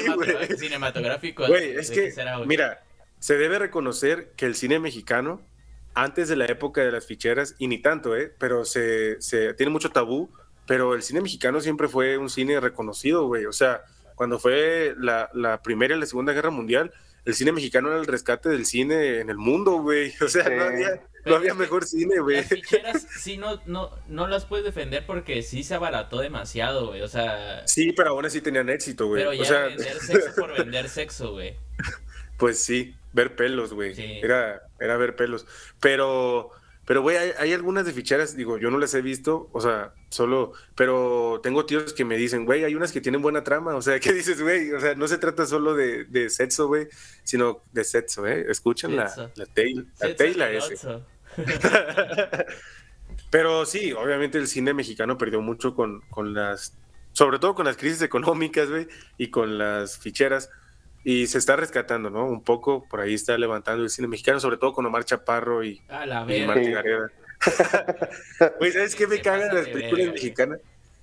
[0.56, 1.46] cinematográfico.
[1.46, 2.48] Güey, ¿de es que, será, güey?
[2.48, 2.82] mira,
[3.24, 5.40] se debe reconocer que el cine mexicano,
[5.94, 8.30] antes de la época de las ficheras, y ni tanto, ¿eh?
[8.38, 10.28] Pero se, se tiene mucho tabú,
[10.66, 13.46] pero el cine mexicano siempre fue un cine reconocido, güey.
[13.46, 13.80] O sea,
[14.14, 16.92] cuando fue la, la Primera y la Segunda Guerra Mundial,
[17.24, 20.12] el cine mexicano era el rescate del cine en el mundo, güey.
[20.20, 20.60] O sea, no Sí.
[20.74, 22.36] había, no había es que mejor cine, güey.
[22.36, 27.00] Las ficheras sí no, no, no las puedes defender porque sí se abarató demasiado, güey.
[27.00, 29.22] O sea, Sí, pero aún así tenían éxito, güey.
[29.22, 31.56] pero ya O sea, vender sexo por vender sexo, güey.
[32.36, 33.94] pues sí, ver pelos, güey.
[33.94, 34.02] Sí.
[34.22, 35.46] Era, era ver pelos.
[35.80, 36.50] Pero,
[36.86, 39.94] pero, güey, hay, hay algunas de ficheras, digo, yo no las he visto, o sea,
[40.10, 43.80] solo, pero tengo tíos que me dicen, güey, hay unas que tienen buena trama, o
[43.80, 44.72] sea, ¿qué dices, güey?
[44.72, 46.88] O sea, no se trata solo de, de sexo, güey,
[47.22, 48.44] sino de sexo, ¿eh?
[48.48, 49.88] Escuchen la, la Tail,
[50.36, 50.50] la.
[53.30, 56.76] Pero sí, obviamente el cine mexicano perdió mucho con, con las,
[57.12, 58.86] sobre todo con las crisis económicas, güey,
[59.18, 60.50] y con las ficheras.
[61.04, 62.26] Y se está rescatando, ¿no?
[62.26, 65.82] Un poco, por ahí está levantando el cine mexicano, sobre todo con Omar Chaparro y,
[65.88, 66.46] A la y verga.
[66.46, 66.72] Martín Sí.
[66.72, 67.10] Gareda.
[68.58, 70.60] Güey, ¿sabes qué me cagan las películas mexicanas?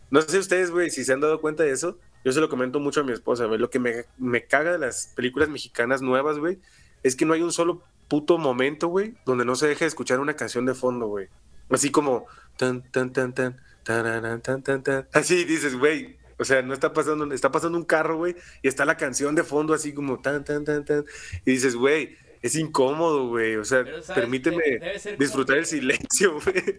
[0.09, 1.99] No sé ustedes, güey, si se han dado cuenta de eso.
[2.25, 3.59] Yo se lo comento mucho a mi esposa, güey.
[3.59, 6.59] Lo que me, me caga de las películas mexicanas nuevas, güey,
[7.03, 10.19] es que no hay un solo puto momento, güey, donde no se deje de escuchar
[10.19, 11.27] una canción de fondo, güey.
[11.69, 12.25] Así como
[12.57, 15.07] tan tan tan tan tararán, tan tan tan.
[15.13, 16.17] Así dices, güey.
[16.41, 19.43] O sea, no está pasando, está pasando un carro, güey, y está la canción de
[19.43, 21.05] fondo así como tan tan tan tan.
[21.45, 23.57] Y dices, güey, es incómodo, güey.
[23.57, 26.77] O sea, permíteme De- disfrutar el silencio, güey.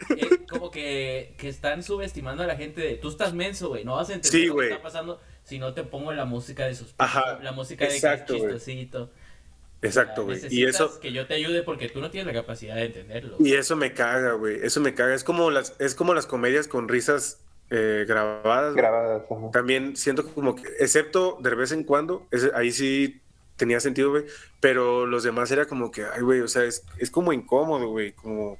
[0.51, 4.11] Como que, que están subestimando a la gente de tú estás menso, güey, no vas
[4.11, 6.97] a entender Sí, lo que está pasando si no te pongo la música de suspenso,
[6.99, 8.45] Ajá, la música de exacto, güey.
[8.55, 9.11] chistosito.
[9.81, 10.41] Exacto, güey.
[10.51, 13.37] Y eso, que yo te ayude porque tú no tienes la capacidad de entenderlo.
[13.41, 14.59] y eso me caga, güey.
[14.63, 15.15] Eso me caga.
[15.15, 17.41] Es como las, es como las comedias con risas
[17.75, 18.75] eh, grabadas.
[18.75, 19.23] Grabadas.
[19.31, 19.51] ajá.
[19.51, 23.21] También siento como que, excepto de vez en cuando, ahí sí
[23.57, 24.25] tenía sentido, güey.
[24.61, 28.13] Pero los demás era como que, ay, güey, o sea, es, es como incómodo, güey.
[28.13, 28.59] Como,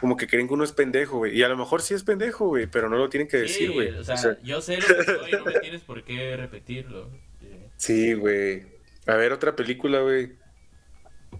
[0.00, 1.36] como que creen que uno es pendejo, güey.
[1.36, 3.72] Y a lo mejor sí es pendejo, güey, pero no lo tienen que Sí, decir,
[3.72, 3.88] güey.
[3.98, 7.10] o sea, O sea, yo sé lo que soy, no me tienes por qué repetirlo.
[7.40, 7.58] Sí.
[7.76, 8.66] sí, güey.
[9.06, 10.32] A ver, otra película, güey,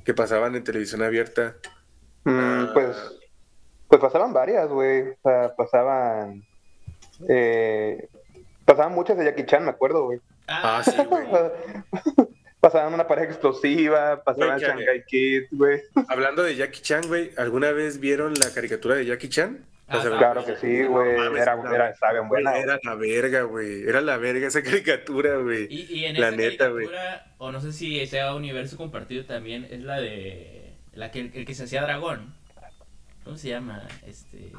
[0.04, 1.56] que pasaban en televisión abierta.
[2.24, 2.70] Mm, Ah.
[2.74, 2.96] pues,
[3.88, 5.02] pues pasaban varias, güey.
[5.10, 6.44] O sea, pasaban.
[7.28, 8.08] Eh,
[8.64, 10.20] pasaban muchas de Jackie Chan, me acuerdo, güey.
[10.48, 11.26] Ah, sí, güey.
[12.60, 15.82] Pasaban una pareja explosiva, pasaban Shanghai Kid, güey.
[16.08, 19.64] Hablando de Jackie Chan, güey, ¿alguna vez vieron la caricatura de Jackie Chan?
[19.86, 21.16] Ah, O sea, Claro que sí, güey.
[21.16, 21.54] No Era, era,
[22.22, 22.56] buena.
[22.56, 23.82] Era la verga, güey.
[23.88, 25.68] Era la verga esa caricatura, güey.
[25.72, 26.86] Y, y en La esa neta, güey.
[26.86, 31.44] caricatura, o no sé si sea universo compartido también, es la de la que el
[31.46, 32.34] que se hacía dragón.
[33.22, 33.86] ¿Cómo se llama?
[34.06, 34.50] Este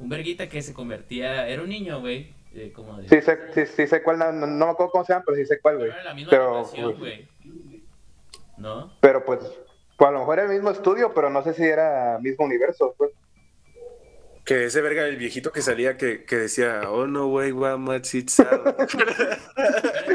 [0.00, 3.66] un verguita que se convertía, era un niño, güey, eh, como de Sí sé, sí,
[3.66, 5.76] sí sé cuál, no, no- no me acuerdo cómo se llama, pero sí sé cuál,
[5.76, 6.00] Pero güey.
[6.00, 7.28] era la misma Pero, animación, pues, güey.
[8.58, 8.92] ¿No?
[9.00, 9.40] pero pues,
[9.96, 12.94] pues a lo mejor era el mismo estudio, pero no sé si era mismo universo,
[12.98, 13.10] pues.
[14.44, 18.64] Que ese verga, el viejito que salía que, que decía, oh no, güey, guamachitzao.
[18.76, 19.10] Pero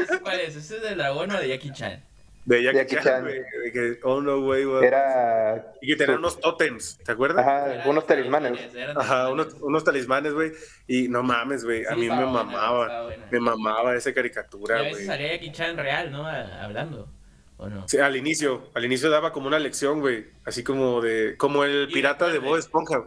[0.02, 0.56] ese ¿Cuál es?
[0.56, 2.04] ¿Ese es del dragón o de Jackie Chan?
[2.46, 3.22] De Jackie, Jackie Chan, Chan.
[3.24, 3.40] güey.
[3.64, 4.82] de que, oh no, güey, guamachitzao".
[4.88, 5.72] Era.
[5.82, 7.46] Y que tenía unos tótems, ¿te acuerdas?
[7.46, 8.58] Ajá, unos talismanes.
[8.96, 10.52] Ajá, unos, unos talismanes, güey.
[10.86, 11.84] Y no mames, güey.
[11.84, 13.08] A Sí, mí me buena, mamaba.
[13.30, 15.04] Me mamaba esa caricatura, güey.
[15.04, 16.26] salía Jackie Chan real, ¿no?
[16.26, 17.08] Hablando.
[17.58, 17.88] ¿O no?
[17.88, 20.26] Sí, al inicio, al inicio daba como una lección, güey.
[20.44, 22.38] Así como de, como el pirata de.
[22.38, 23.02] Bob Esponja.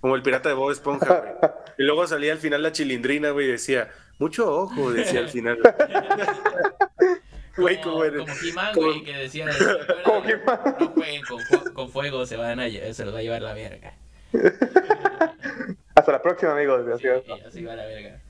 [0.00, 1.32] Como el pirata de Bob Esponja, güey.
[1.78, 3.88] Y luego salía al final la chilindrina, güey, y decía,
[4.18, 5.58] mucho ojo, decía al final.
[7.56, 8.20] Güey, como, como eres.
[8.20, 12.36] como He-Man, como- güey, que decía, "Recuerden, Como no jueguen con, fu- con fuego, se,
[12.36, 13.94] van a, se los va a llevar la verga.
[15.94, 16.86] Hasta la próxima, amigos.
[17.00, 17.08] Sí,
[17.46, 18.20] así va la verga.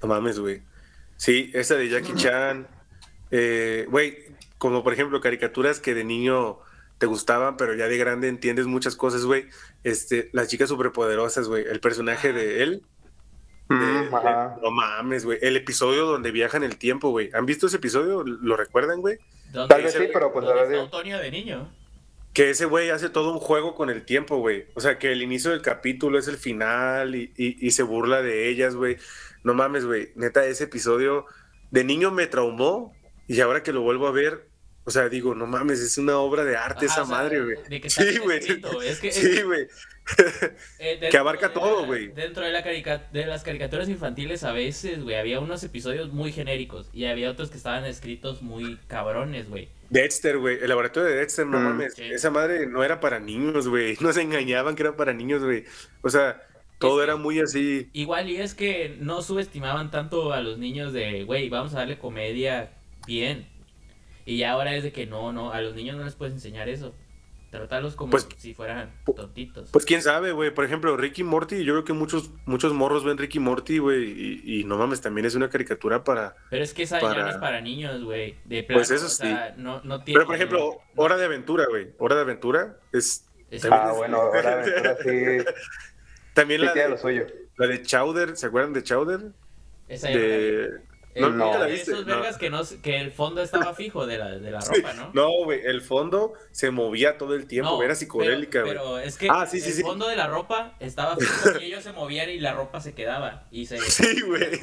[0.00, 0.62] No mames, güey.
[1.16, 2.66] Sí, esa de Jackie Chan.
[3.30, 4.18] eh, Güey,
[4.58, 6.58] como por ejemplo caricaturas que de niño
[6.98, 9.46] te gustaban, pero ya de grande entiendes muchas cosas, güey.
[9.82, 11.64] Este, las chicas superpoderosas, güey.
[11.64, 12.82] El personaje de él.
[13.68, 15.38] De- Mm, de- no mames, güey.
[15.42, 17.30] El episodio donde viajan el tiempo, güey.
[17.34, 18.22] ¿Han visto ese episodio?
[18.24, 19.18] ¿Lo recuerdan, güey?
[19.52, 20.80] ¿Dónde- Tal vez sí, pero pues la verdad.
[20.80, 21.72] Antonio de niño?
[22.32, 24.66] Que ese güey hace todo un juego con el tiempo, güey.
[24.74, 28.22] O sea, que el inicio del capítulo es el final y, y- y se burla
[28.22, 28.96] de ellas, güey.
[29.44, 30.10] No mames, güey.
[30.16, 31.26] Neta, ese episodio
[31.70, 32.92] de niño me traumó
[33.28, 34.48] y ahora que lo vuelvo a ver,
[34.84, 37.40] o sea, digo, no mames, es una obra de arte Ajá, esa o sea, madre,
[37.42, 37.56] güey.
[37.88, 38.38] Sí, güey.
[38.88, 39.68] es que- Sí, güey.
[40.78, 42.08] Eh, dentro Que abarca de todo, güey.
[42.08, 46.30] Dentro de, la carica- de las caricaturas infantiles a veces, güey, había unos episodios muy
[46.32, 49.68] genéricos y había otros que estaban escritos muy cabrones, güey.
[49.90, 50.58] Dexter, güey.
[50.60, 51.64] El laboratorio de Dexter, no Mm.
[51.64, 51.94] mames.
[51.94, 52.02] Sí.
[52.04, 53.96] Esa madre no era para niños, güey.
[54.00, 55.64] No se engañaban que era para niños, güey.
[56.02, 56.42] O sea,
[56.78, 57.88] todo Es que- era muy así.
[57.92, 61.98] Igual y es que no subestimaban tanto a los niños de, güey, vamos a darle
[61.98, 62.72] comedia
[63.06, 63.46] bien.
[64.26, 66.68] Y ya ahora es de que no, no, a los niños no les puedes enseñar
[66.68, 66.94] eso.
[67.54, 69.70] Tratarlos como Pues- si fueran tontitos.
[69.70, 70.52] Pues quién sabe, güey.
[70.52, 74.04] Por ejemplo, Ricky Morty, yo creo que muchos, muchos morros ven Ricky Morty, güey.
[74.44, 76.34] Y, y no mames, también es una caricatura para.
[76.50, 78.36] Pero es que esa ya para- no es para niños, güey.
[78.44, 80.18] De plano, Pues eso o sea, no, no tiene...
[80.18, 81.92] Pero por ejemplo, Hora de Aventura, güey.
[81.98, 83.24] Hora de Aventura es.
[83.70, 85.44] Ah, es- bueno, ahora aventura sí,
[86.34, 87.26] También sí la lo de, suyo.
[87.56, 89.20] la de Chowder, ¿se acuerdan de Chowder?
[89.86, 90.42] esa ya no la vi.
[90.42, 90.70] De.
[91.14, 91.44] Eh, No, no.
[91.46, 91.92] nunca la de viste.
[91.92, 92.14] Esos No.
[92.16, 94.74] vergas que, no, que el fondo estaba fijo de la, de la Sí.
[94.76, 95.10] ropa, ¿no?
[95.14, 98.94] No, güey, el fondo se movía todo el tiempo, No, era psicodélica, pero, güey.
[98.96, 99.82] pero es que Ah, sí, sí, el sí.
[99.82, 103.46] fondo de la ropa estaba fijo y ellos se movían y la ropa se quedaba.
[103.50, 103.78] Y se...
[103.80, 104.58] Sí, güey.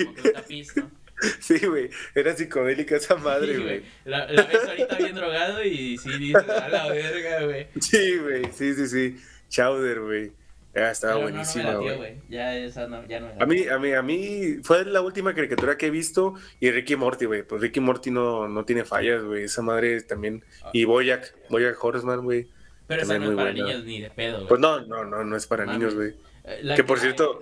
[1.40, 3.84] Sí, güey, era psicodélica esa madre, Sí, güey.
[4.06, 7.68] La, la ves ahorita bien drogado y sí dices, a la verga, güey.
[7.80, 9.18] Sí, güey, sí, sí, sí.
[9.50, 10.32] Chowder, güey.
[10.74, 11.98] Ah, estaba Pero no, no me buenísima, latió, güey.
[11.98, 12.16] güey.
[12.30, 15.34] Ya esa no, ya no me A mí, a mí, a mí fue la última
[15.34, 17.44] caricatura que he visto y Ricky Morty, güey.
[17.44, 19.44] Pues Ricky Morty no, no tiene fallas, güey.
[19.44, 20.46] Esa madre también.
[20.72, 22.48] Y Boyack, Boyack Horseman, güey.
[22.88, 23.66] Pero esa no es para buena.
[23.68, 24.48] niños ni de pedo, güey.
[24.48, 26.14] Pues no, no, no, no es para niños, güey.
[26.46, 27.42] Eh, Que por cierto,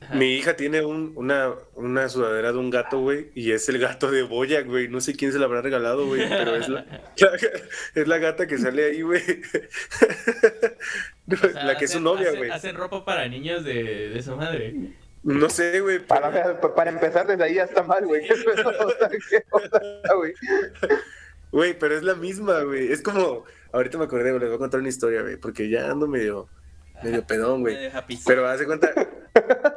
[0.00, 0.14] Ajá.
[0.14, 4.10] mi hija tiene un, una, una sudadera de un gato, güey, y es el gato
[4.10, 4.88] de Boyack, güey.
[4.88, 6.86] No sé quién se la habrá regalado, güey, pero es la,
[7.94, 9.22] es la gata que sale ahí, güey.
[11.30, 12.50] O sea, la que es su hacen- güey.
[12.50, 14.74] Hacen ropa para niños de, de su madre.
[15.22, 15.98] No sé, güey.
[15.98, 18.26] pero- Para, para empezar desde ahí ya está mal, güey.
[18.26, 18.70] ¿Qué pedo?
[18.86, 20.32] O sea, ¿qué onda, güey?
[21.52, 22.90] Güey, pero es la misma, güey.
[22.90, 25.90] Es como, ahorita me acordé, güey, les voy a contar una historia, güey, porque ya
[25.90, 26.48] ando medio,
[27.02, 27.76] medio pedón, güey.
[28.26, 28.90] Pero hace cuenta.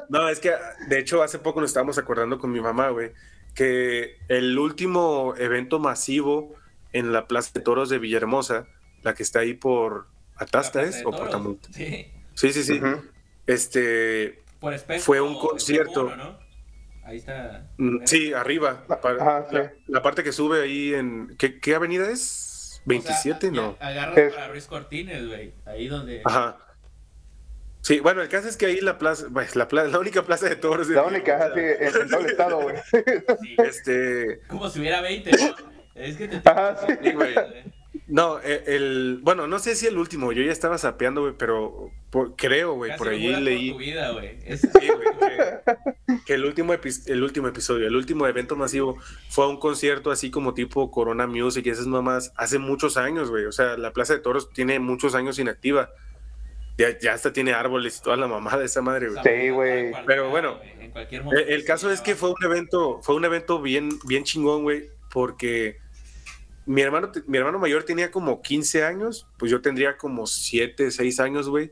[0.09, 0.53] No, es que
[0.87, 3.11] de hecho hace poco nos estábamos acordando con mi mamá, güey,
[3.55, 6.55] que el último evento masivo
[6.93, 8.67] en la Plaza de Toros de Villahermosa,
[9.03, 11.03] la que está ahí por Atasta, ¿es?
[11.05, 11.29] O por.
[11.71, 12.11] Sí.
[12.33, 12.81] Sí, sí, sí.
[13.47, 14.41] Este.
[14.59, 15.03] Por espejo.
[15.03, 16.05] Fue un concierto.
[16.05, 16.39] uno, ¿no?
[17.03, 17.69] Ahí está.
[17.77, 18.85] mm, Sí, arriba.
[18.89, 19.55] Ajá, sí.
[19.55, 21.35] la, la parte que sube ahí en.
[21.37, 22.81] ¿Qué, qué avenida es?
[22.85, 23.35] ¿27?
[23.35, 23.77] O sea, no.
[24.17, 25.53] Es- para Ruiz Cortines, güey.
[25.65, 26.21] Ahí donde.
[26.25, 26.57] Ajá.
[27.81, 30.47] Sí, bueno, el caso es que ahí la plaza, pues, la, plaza, la única plaza
[30.47, 30.87] de toros.
[30.89, 32.75] La única, así, en, en todo el estado, güey.
[33.41, 33.55] Sí.
[33.57, 35.55] Este, Como si hubiera 20, ¿no?
[35.95, 36.41] Es que te.
[36.47, 36.93] Ajá, sí.
[37.03, 37.33] Sí, güey.
[38.07, 41.89] no, eh, el, bueno, no sé si el último, yo ya estaba sapeando, güey, pero
[42.11, 44.37] por- creo, güey, por por leí tu vida, güey.
[44.45, 48.97] Es- sí, güey, que, que el último epi- el último episodio, el último evento masivo
[49.29, 53.45] fue un concierto así como tipo Corona Music y esas mamás hace muchos años, güey.
[53.45, 55.89] O sea, la Plaza de Toros tiene muchos años inactiva.
[56.81, 59.23] Ya, ya hasta tiene árboles y toda la mamada de esa madre, güey.
[59.23, 59.91] Sí, güey.
[60.05, 61.47] Pero bueno, En cualquier El, momento.
[61.49, 65.77] el caso es que fue un evento, fue un evento bien, bien chingón, güey, porque
[66.65, 71.19] mi hermano, mi hermano mayor tenía como 15 años, pues yo tendría como 7, 6
[71.19, 71.71] años, güey.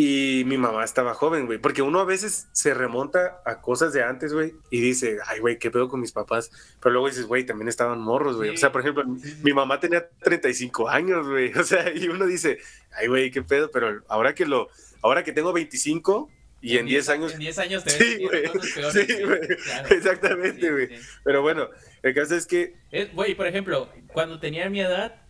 [0.00, 4.04] Y mi mamá estaba joven, güey, porque uno a veces se remonta a cosas de
[4.04, 6.52] antes, güey, y dice, ay, güey, ¿qué pedo con mis papás?
[6.80, 8.50] Pero luego dices, güey, también estaban morros, güey.
[8.50, 8.54] Sí.
[8.54, 9.40] O sea, por ejemplo, Sí, sí.
[9.42, 11.52] mi mamá tenía 35 años, güey.
[11.58, 12.58] O sea, y uno dice,
[12.92, 13.72] ay, güey, ¿qué pedo?
[13.72, 14.68] Pero ahora que lo,
[15.02, 16.30] ahora que tengo 25
[16.60, 18.44] y en 10 años En 10 años te Sí, güey.
[18.92, 19.40] Sí, güey.
[19.64, 19.88] Claro.
[19.96, 20.86] Exactamente, Sí, güey.
[20.96, 21.06] sí.
[21.24, 21.70] Pero bueno,
[22.04, 22.74] el caso es que.
[23.14, 25.20] Güey, por ejemplo, cuando tenía mi edad,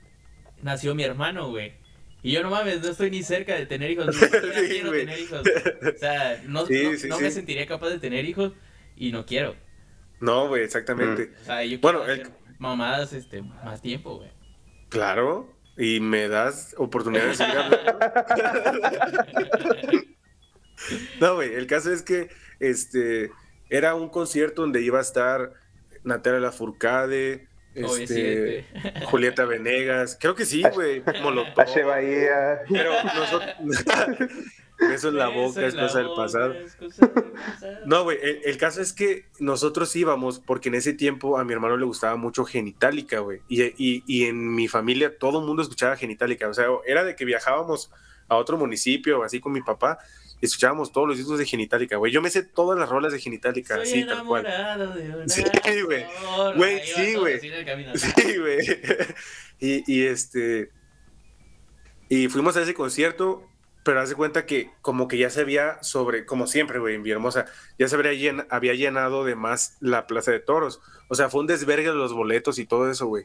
[0.60, 1.72] nació mi hermano, güey.
[2.22, 4.06] Y yo no mames, no estoy ni cerca de tener hijos.
[4.06, 5.00] Ni siquiera Sí, quiero güey.
[5.06, 5.40] tener hijos.
[5.42, 7.22] O sea, no, Sí, no, sí, no sí.
[7.22, 8.52] me sentiría capaz de tener hijos
[8.96, 9.54] y no quiero.
[10.20, 11.32] No, güey, exactamente.
[11.42, 12.28] O sea, yo Bueno, el-
[12.58, 14.30] mamadas este, más tiempo, güey.
[14.88, 15.54] Claro.
[15.76, 17.78] Y me das oportunidad de seguir hablando.
[21.20, 22.28] No, güey, el caso es que
[22.60, 23.30] este
[23.68, 25.52] era un concierto donde iba a estar
[26.04, 27.47] Natalia Lafourcade,
[27.86, 28.64] este.
[29.06, 30.16] Julieta Venegas.
[30.20, 31.02] Creo que sí, güey.
[31.22, 31.60] Molotov.
[31.60, 31.82] H.
[31.84, 32.60] Bahía.
[32.70, 33.50] Pero nosotros.
[34.92, 36.52] Eso en la boca es la cosa boca, pasado.
[36.52, 37.80] es cosa del pasado.
[37.86, 41.52] No, güey, el, el caso es que nosotros íbamos porque en ese tiempo a mi
[41.52, 43.40] hermano le gustaba mucho Genitalica, güey.
[43.48, 46.48] Y, y- y en mi familia todo el mundo escuchaba Genitalica.
[46.48, 47.90] O sea, era de que viajábamos
[48.28, 49.98] a otro municipio, así con mi papá,
[50.40, 52.12] escuchábamos todos los discos de Genitalica, güey.
[52.12, 54.44] Yo me sé todas las rolas de Genitalica, Soy así tal cual.
[54.44, 55.42] de Sí,
[55.82, 56.04] güey.
[56.56, 57.40] Güey, sí, güey.
[57.96, 58.58] Sí, güey.
[59.60, 60.70] Y, y este.
[62.08, 63.44] Y fuimos a ese concierto,
[63.84, 67.02] pero haz de cuenta que como que ya se había sobre, como siempre, güey, en
[67.02, 67.46] Villahermosa,
[67.78, 70.80] ya se habría llen- había llenado de más la Plaza de Toros.
[71.08, 73.24] O sea, fue un desvergue de los boletos y todo eso, güey.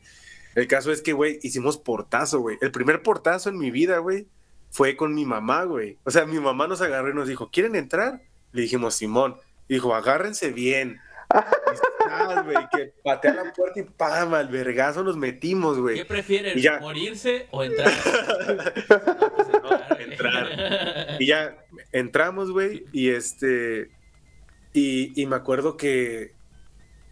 [0.56, 2.58] El caso es que, güey, hicimos portazo, güey.
[2.62, 4.28] El primer portazo en mi vida, güey,
[4.74, 6.00] fue con mi mamá, güey.
[6.04, 8.22] O sea, mi mamá nos agarró y nos dijo, ¿quieren entrar?
[8.52, 9.36] Le dijimos, Simón.
[9.70, 11.00] Dijo, agárrense bien.
[11.30, 11.38] Y,
[12.10, 16.04] ¡zas, güey, que patea la puerta y pam, al vergazo nos metimos, ¿Qué güey.
[16.06, 16.58] prefieren?
[16.58, 16.80] Y ya.
[16.80, 17.92] ¿Morirse o entrar?
[19.64, 20.00] No, pues.
[20.00, 21.18] Entrar.
[21.20, 21.56] Y ya
[21.92, 23.92] entramos, güey, y este.
[24.74, 26.34] Y, y me acuerdo que.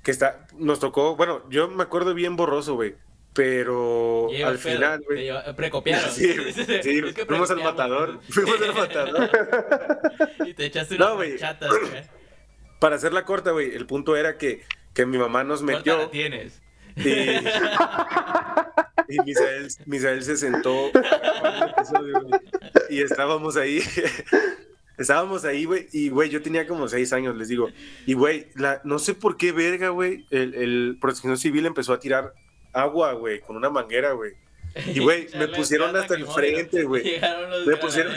[0.04, 0.48] Que está.
[0.58, 1.16] Nos tocó.
[1.16, 2.96] Bueno, yo me acuerdo bien borroso, güey.
[3.34, 5.30] Pero Lleva al pedo, final, güey.
[5.56, 6.10] Precopiaron.
[6.14, 6.34] Sí,
[6.84, 9.30] sí, fuimos al matador, fuimos al matador.
[10.46, 12.04] Y te echaste No, unas chatas, güey.
[12.80, 14.64] Para hacerla corta, güey, el punto era que,
[14.94, 16.62] que mi mamá nos ¿Cuánta metió la tienes?
[16.96, 17.12] y,
[19.16, 20.92] y Misael, Misael se sentó
[22.90, 23.82] y estábamos ahí.
[24.98, 27.70] Estábamos ahí, güey, y güey, yo tenía como seis años, les digo.
[28.06, 32.00] Y güey, la, no sé por qué verga, güey, el, el protección civil empezó a
[32.00, 32.34] tirar
[32.74, 34.34] agua, güey, con una manguera, güey.
[34.88, 37.20] Y, güey, me pusieron hasta el frente, güey.
[37.66, 38.16] Me pusieron-.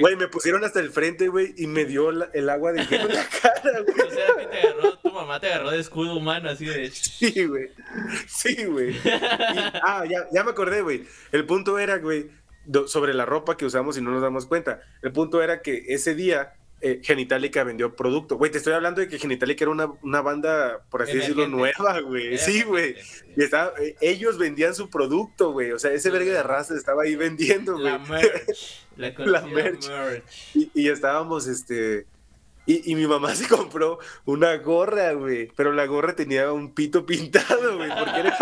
[0.00, 3.08] Güey, me pusieron hasta el frente, güey, y me dio la- el agua de hielo
[3.08, 4.08] en la cara, güey.
[4.08, 6.90] O sea, que te agarró, tu mamá te agarró de escudo humano, así de...
[6.90, 7.70] Sí, güey.
[8.26, 8.94] Sí, güey.
[9.84, 11.04] Ah, ya, ya me acordé, güey.
[11.32, 12.30] El punto era, güey,
[12.86, 14.82] sobre la ropa que usamos y no nos damos cuenta.
[15.02, 18.36] El punto era que ese día eh, Genitalica vendió producto.
[18.36, 22.00] Güey, te estoy hablando de que Genitalica era una, una banda, por así decirlo, nueva,
[22.00, 22.36] güey.
[22.38, 22.90] Sí, güey.
[22.90, 23.34] emergente.
[23.36, 25.70] Y estaba, eh, ellos vendían su producto, güey.
[25.70, 27.84] O sea, ese verga de raza estaba ahí vendiendo, güey.
[27.92, 28.86] La merch.
[28.96, 29.88] La, merch.
[29.88, 30.24] merch.
[30.54, 32.06] Y, y estábamos, este.
[32.66, 35.52] Y, y mi mamá se compró una gorra, güey.
[35.56, 37.90] Pero la gorra tenía un pito pintado, güey.
[37.90, 38.36] Porque era.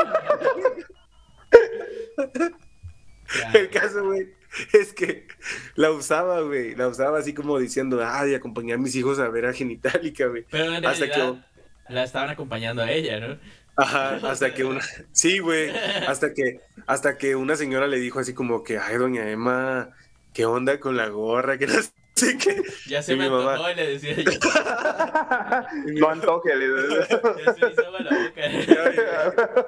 [3.54, 4.28] El caso, güey,
[4.72, 5.26] es que
[5.74, 6.74] la usaba, güey.
[6.74, 10.26] La usaba así como diciendo, ah, de acompañar a mis hijos a ver a Genitalica,
[10.26, 10.44] güey.
[10.50, 11.46] Pero en Hasta realidad
[11.88, 13.38] la estaban acompañando a ella, ¿no?
[13.76, 14.80] Ajá, hasta que una.
[15.12, 15.70] Sí, güey.
[16.06, 19.90] Hasta que, hasta que una señora le dijo así como que, ay, doña Emma,
[20.34, 21.56] ¿qué onda con la gorra?
[21.56, 21.74] Que no
[22.14, 22.62] sé qué.
[22.86, 24.30] Ya se Y me antojó y le decía yo.
[26.00, 26.54] No antoje.
[26.56, 26.66] le-
[27.08, 29.66] Ya se me la boca.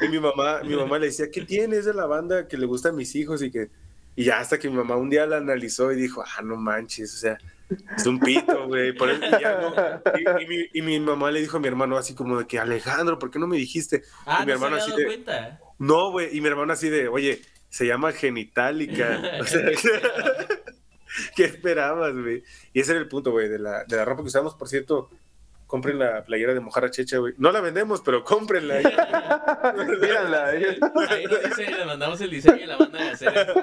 [0.00, 1.78] Y mi mamá, mi mamá le decía, ¿qué tiene?
[1.78, 3.68] Es de la banda que le gusta a mis hijos y que.
[4.18, 7.14] Y ya hasta que mi mamá un día la analizó y dijo, ah, no manches,
[7.14, 7.38] o sea,
[7.96, 8.92] es un pito, güey.
[8.92, 9.72] Por eso ya no.
[10.18, 12.58] Y, y mi, y mi mamá le dijo a mi hermano así como de que,
[12.58, 14.02] Alejandro, ¿por qué no me dijiste?
[14.26, 15.60] Ah, y mi no se hermano había así dado de, cuenta.
[15.78, 16.36] no, güey.
[16.36, 19.22] Y mi hermano así de, oye, se llama genitálica.
[19.40, 19.62] O sea,
[21.36, 22.42] ¿Qué esperabas, güey?
[22.72, 24.56] Y ese era el punto, güey, de la, de la ropa que usamos.
[24.56, 25.10] Por cierto,
[25.68, 27.34] compren la playera de Mojarra Checha, güey.
[27.38, 28.80] No la vendemos, pero cómprenla.
[30.00, 30.54] Míranla.
[30.56, 30.80] eh.
[31.08, 33.32] Ahí nos dice, le mandamos el diseño y la mandan a hacer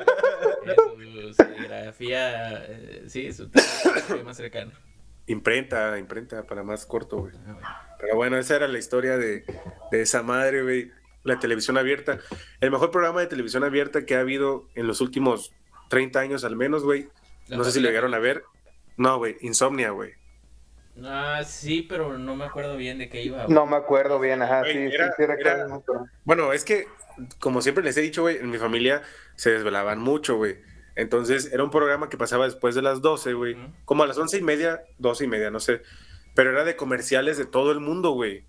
[0.65, 3.49] en su serigrafía, eh, sí, su
[4.23, 4.71] más cercana.
[5.27, 7.33] Imprenta, imprenta para más corto, güey.
[7.99, 9.43] Pero bueno, esa era la historia de,
[9.91, 10.91] de esa madre, güey.
[11.23, 12.19] La televisión abierta.
[12.61, 15.51] El mejor programa de televisión abierta que ha habido en los últimos
[15.89, 17.09] 30 años al menos, güey.
[17.49, 18.43] No sé si lo llegaron a ver.
[18.97, 19.37] No, güey.
[19.41, 20.13] Insomnia, güey.
[21.03, 23.47] Ah, sí, pero no me acuerdo bien de qué iba.
[23.47, 25.67] No me acuerdo bien, ajá, sí, Güey, sí, era- sí era-.
[26.23, 26.87] Bueno, es que,
[27.39, 29.01] como siempre les he dicho, güey, en mi familia
[29.35, 30.57] se desvelaban mucho, güey.
[30.95, 33.57] Entonces, era un programa que pasaba después de las 12, güey.
[33.83, 35.81] Como a las once y media, doce y media, no sé.
[36.33, 38.45] Pero era de comerciales de todo el mundo, güey.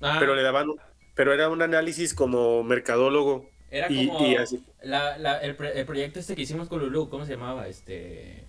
[0.00, 0.68] Ah, Pero le daban,
[1.14, 3.50] pero era un análisis como mercadólogo.
[3.72, 4.64] era y- como y así.
[4.82, 7.66] La, la, el, pre- el proyecto este que hicimos con Lulu, ¿cómo se llamaba?
[7.68, 8.46] Este...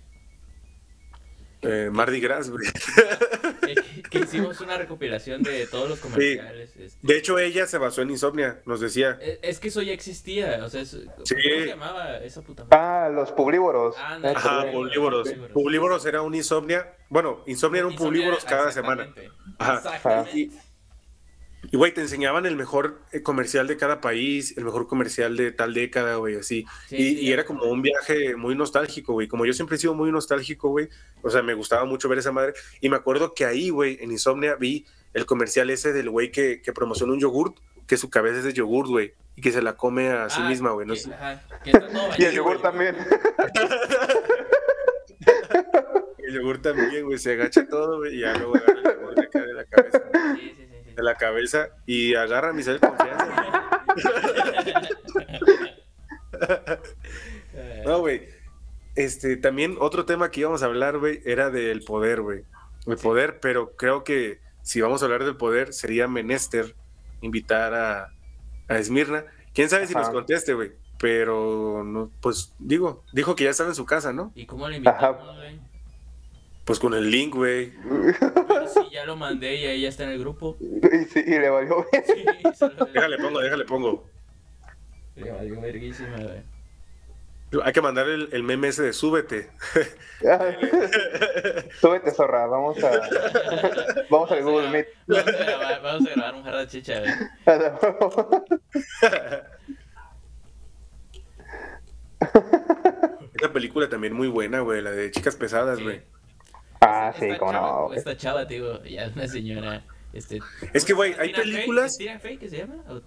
[1.62, 2.66] Eh, Mardi Gras, güey.
[3.68, 6.76] eh, que- que hicimos una recopilación de todos los comerciales.
[6.76, 6.98] este.
[7.06, 9.16] De hecho, ella se basó en Insomnia, nos decía.
[9.20, 11.34] Eh, Es que eso ya existía, o sea, es- ¿cómo Sí.
[11.36, 12.76] se llamaba esa puta madre?
[12.78, 13.94] Ah, los publivoros.
[13.98, 14.28] Ah, Eh, no.
[14.30, 14.72] Ajá, Publivoros.
[14.72, 15.28] Publívoros.
[15.28, 15.52] Publívoros.
[15.52, 16.96] Publívoros era un Insomnia.
[17.08, 19.04] Bueno, Insomnia era un Publívoros cada semana.
[19.04, 19.32] exactamente.
[19.58, 19.76] Ajá.
[19.76, 20.38] Exactamente.
[20.38, 20.50] Y,
[21.72, 25.74] güey, te enseñaban el mejor eh, comercial de cada país, el mejor comercial de tal
[25.74, 26.64] década, güey, así.
[26.88, 29.28] Sí, y, sí, y era como un viaje muy nostálgico, güey.
[29.28, 30.88] Como yo siempre he sido muy nostálgico, güey.
[31.22, 32.54] O sea, me gustaba mucho ver esa madre.
[32.80, 36.60] Y me acuerdo que ahí, güey, en Insomnia vi el comercial ese del güey que,
[36.62, 39.14] que promociona un yogurt, que su cabeza es de yogurt, güey.
[39.36, 40.86] Y que se la come a sí Ah, misma, güey.
[40.86, 41.12] No que- sé.
[41.14, 41.70] ajá, que
[42.18, 42.62] Y el yogur güey.
[42.62, 42.96] también.
[46.18, 47.18] El yogurt también, güey.
[47.18, 48.16] Se agacha todo, güey.
[48.16, 50.02] Y ya luego agarra el yogur de acá de la cabeza.
[50.36, 50.71] Sí, sí, sí.
[50.94, 51.68] De la cabeza.
[51.86, 53.28] Y agarra a mi ser confianza.
[57.84, 58.28] No, güey.
[58.94, 62.44] Este, también otro tema que íbamos a hablar, güey, era del poder, güey.
[62.86, 66.74] El poder, pero creo que si vamos a hablar del poder, sería menester
[67.20, 68.12] invitar a,
[68.68, 69.24] a Esmirna.
[69.54, 70.04] Quién sabe si Ajá.
[70.04, 70.72] nos conteste, güey.
[70.98, 74.32] Pero, no, pues digo, dijo que ya estaba en su casa, ¿no?
[74.34, 75.60] ¿Y cómo le invitamos, güey?
[76.64, 77.72] Pues con el link, güey.
[78.72, 80.56] Sí, ya lo mandé y ella está en el grupo.
[80.60, 81.84] Y, sí, y le valió.
[81.92, 82.24] Sí,
[82.56, 84.08] solo- Déjale pongo, déjale pongo.
[85.16, 86.52] Le valió verguísima, güey.
[87.64, 89.50] Hay que mandar el, el meme ese de súbete.
[91.80, 92.90] Súbete, zorra, vamos a.
[94.08, 94.86] Vamos al Google Meet.
[95.06, 97.12] Vamos a grabar, vamos a grabar un jarra chicha, güey.
[103.34, 105.84] Esa película también muy buena, güey, la de chicas pesadas, Sí.
[105.84, 106.02] güey.
[106.84, 107.94] Ah, sí, Esta cómo chava- no.
[107.94, 109.84] Esta chava, digo, ya es una señora.
[110.12, 110.40] Este,
[110.74, 112.84] Es que, güey, hay películas- ¿Es Tina Fey que se llama?
[112.88, 113.00] ¿O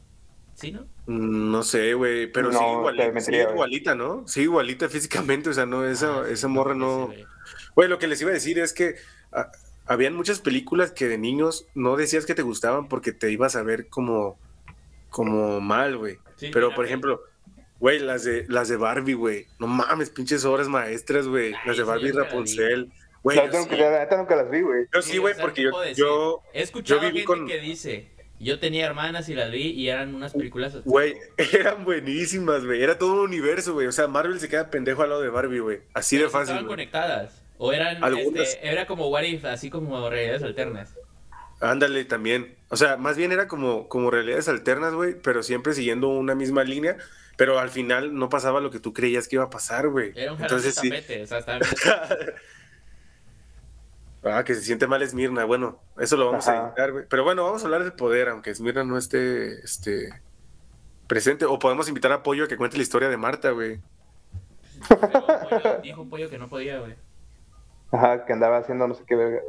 [0.55, 0.84] ¿Sí, no?
[1.07, 4.26] Mm, No sé, güey, pero sí, igualita, sí, igualita, ¿no?
[4.28, 7.11] Sí, igualita físicamente, o sea, no, esa, Ah, esa morra no...
[7.76, 7.89] güey.
[7.89, 8.95] Lo que les iba a decir es que
[9.34, 9.51] ah,
[9.86, 13.63] habían muchas películas que de niños no decías que te gustaban porque te ibas a
[13.63, 14.39] ver como,
[15.09, 16.17] como mal, güey.
[16.38, 17.21] Sí, Pero, por ejemplo,
[17.82, 19.47] güey, las de, las de Barbie, güey.
[19.59, 21.53] No mames, pinches obras maestras, güey.
[21.65, 22.91] Las de Barbie y Rapunzel.
[23.26, 24.86] Güey, yo neta sí, nunca- nunca las vi, güey.
[24.93, 27.59] yo sí, güey, sea, porque ¿qué yo, yo, He escuchado yo viví gente con- que
[27.59, 28.07] dice,
[28.39, 30.78] yo tenía hermanas y las vi y eran unas películas...
[30.86, 31.15] güey,
[31.53, 32.84] eran buenísimas, güey.
[32.84, 33.88] Era todo un universo, güey.
[33.88, 35.80] O sea, Marvel se queda pendejo al lado de Barbie, güey.
[35.95, 36.43] Así de Pero sí fácil.
[36.55, 36.73] Estaban güey.
[36.76, 37.41] conectadas.
[37.57, 38.47] O eran, Algunas.
[38.49, 40.93] este, era como What If, así como realidades alternas.
[41.61, 42.53] Ándale, también.
[42.69, 46.63] O sea, más bien era como, como realidades alternas, güey, pero siempre siguiendo una misma
[46.63, 46.97] línea.
[47.38, 50.11] Pero al final no pasaba lo que tú creías que iba a pasar, güey.
[50.15, 50.89] Era un jalón de Entonces sí.
[50.89, 52.34] tapete, o sea, estaba bien-
[54.26, 55.45] Ah, que se siente mal Esmirna.
[55.45, 57.05] Bueno, eso lo vamos a editar, güey.
[57.07, 60.09] Pero bueno, vamos a hablar del poder, aunque Esmirna no esté este,
[61.07, 61.45] presente.
[61.45, 63.80] O podemos invitar a Pollo a que cuente la historia de Marta, güey.
[64.89, 66.95] Pero Pollo- dijo Pollo que no podía, güey.
[67.91, 69.41] Ajá, que andaba haciendo no sé qué verga.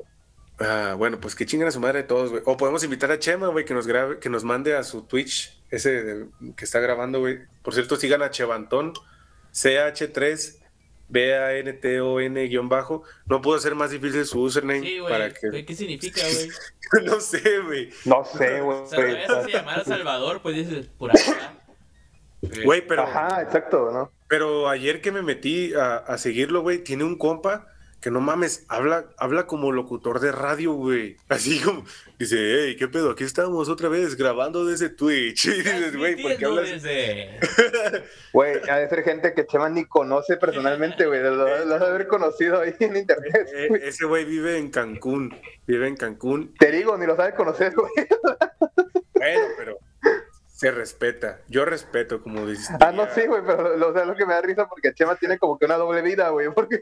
[0.61, 2.43] Ah, bueno, pues que chinguen a su madre todos, güey.
[2.47, 5.59] O podemos invitar a Chema, güey, que nos grabe, que nos mande a su Twitch,
[5.71, 7.41] ese de- que está grabando, güey.
[7.63, 8.93] Por cierto, sigan a Chevantón,
[9.53, 10.56] CH3,
[11.09, 13.03] B-A-N-T-O-N guion bajo.
[13.27, 15.53] No pudo hacer más difícil su username Sí, para güey.
[15.53, 15.65] que.
[15.67, 16.21] ¿Qué, significa,
[16.93, 17.05] güey?
[17.07, 17.91] no sé, güey.
[18.05, 18.79] No sé, güey.
[18.79, 21.55] O sea, se llamara Salvador, pues dices, por acá.
[22.65, 23.03] Güey, pero.
[23.03, 24.13] Ajá, exacto, ¿no?
[24.29, 27.69] Pero ayer que me metí a, a seguirlo, güey, tiene un compa
[28.07, 31.17] que no mames, habla, habla como locutor de radio, güey.
[31.29, 31.85] Así como,
[32.21, 33.11] dice, hey, ¿qué pedo?
[33.11, 35.47] Aquí estamos otra vez grabando desde Twitch.
[35.47, 36.71] Y dices, güey, ¿por qué hablas?
[36.71, 37.41] desde-
[38.33, 41.21] Güey, ha de ser gente que Chema ni conoce personalmente, güey.
[41.21, 43.49] Lo, lo has de haber conocido ahí en internet.
[43.53, 43.83] Eh, güey.
[43.85, 45.35] ese güey vive en Cancún,
[45.67, 46.55] vive en Cancún.
[46.61, 47.91] Te digo, ni lo sabe conocer, güey.
[49.15, 49.79] Bueno, pero
[50.57, 51.43] se respeta.
[51.49, 52.71] Yo respeto, como dices.
[52.81, 55.15] Ah, no, sí, güey, pero lo, o sea, lo que me da risa porque Chema
[55.17, 56.49] tiene como que una doble vida, güey.
[56.55, 56.81] Porque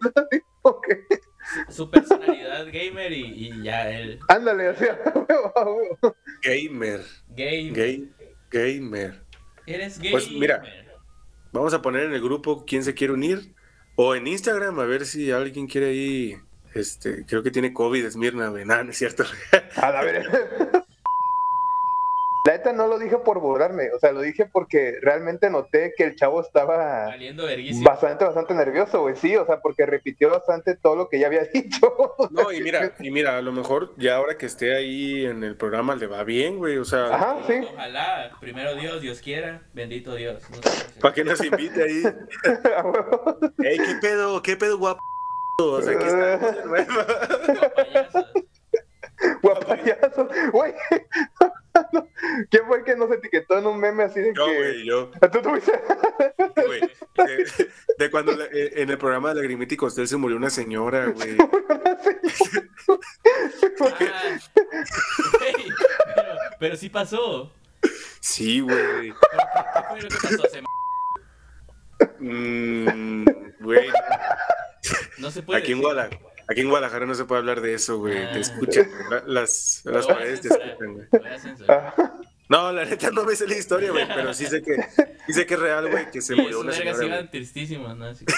[1.09, 1.21] que,
[1.73, 4.21] su personalidad gamer y, y ya él.
[4.29, 4.97] ándale, o sea.
[6.43, 7.01] Gamer,
[7.31, 7.71] Game.
[7.73, 8.13] gay,
[8.49, 9.25] gamer.
[9.67, 10.13] Eres gamer.
[10.13, 10.63] Pues, mira.
[11.51, 13.55] Vamos a poner en el grupo quién se quiere unir.
[13.97, 16.37] O en Instagram, a ver si alguien quiere ahí.
[16.75, 18.65] Este, creo que tiene COVID, Esmirna, güey.
[18.65, 19.25] Nada, no es cierto.
[19.77, 20.31] A la ver.
[22.47, 26.05] La neta no lo dije por burlarme, o sea, lo dije porque realmente noté que
[26.05, 27.07] el chavo estaba
[27.83, 31.45] bastante, bastante nervioso, güey, sí, o sea, porque repitió bastante todo lo que ya había
[31.55, 31.95] dicho.
[32.31, 35.57] No, y mira, y mira, a lo mejor ya ahora que esté ahí en el
[35.57, 36.77] programa le va bien, güey.
[36.77, 37.55] O sea, Ajá, sí.
[37.73, 40.43] Ojalá, primero Dios, Dios quiera, bendito Dios.
[40.51, 42.03] No sé, para que nos invite ahí.
[43.65, 44.43] Ey, ¿qué pedo?
[44.43, 45.01] ¿Qué pedo, guapo?
[45.63, 46.05] O sea, aquí
[46.67, 46.95] nuevo.
[47.75, 48.27] payasos.
[49.41, 50.75] Guapayazo, güey.
[52.51, 54.57] ¿Quién fue el que nos etiquetó en un meme así de Yo, que...
[54.57, 55.11] güey, yo.
[55.33, 55.73] ¿Tú tuviste?
[56.67, 56.81] güey.
[57.17, 57.69] De,
[57.99, 61.07] de cuando la- eh, en el programa de Lagrimita y Costel se murió una señora,
[61.07, 61.37] güey.
[63.81, 64.39] Ah,
[65.41, 65.55] güey,
[66.15, 67.53] pero, pero sí pasó.
[68.21, 69.13] Sí, güey.
[69.13, 69.17] ¿Qué
[69.89, 70.49] fue lo que pasó?
[70.49, 70.63] Se
[72.21, 73.25] Mm,
[73.61, 73.89] Güey.
[75.19, 75.61] No se puede.
[75.61, 75.81] Aquí en.
[75.81, 76.19] Guadalajara,
[76.49, 78.17] aquí en Guadalajara no se puede hablar de eso, güey.
[78.19, 78.31] Ah.
[78.33, 78.89] Te escuchan.
[79.11, 81.07] la- Las, las paredes te escuchan, güey.
[81.69, 81.95] Ah,
[82.49, 84.07] No, la neta no me sé la historia, güey.
[84.07, 84.77] Pero sí sé que,
[85.27, 87.05] sí sé que es real, güey, que se murió una señora.
[87.05, 87.31] iban güey.
[87.31, 88.05] tristísimos, ¿no?
[88.07, 88.25] Así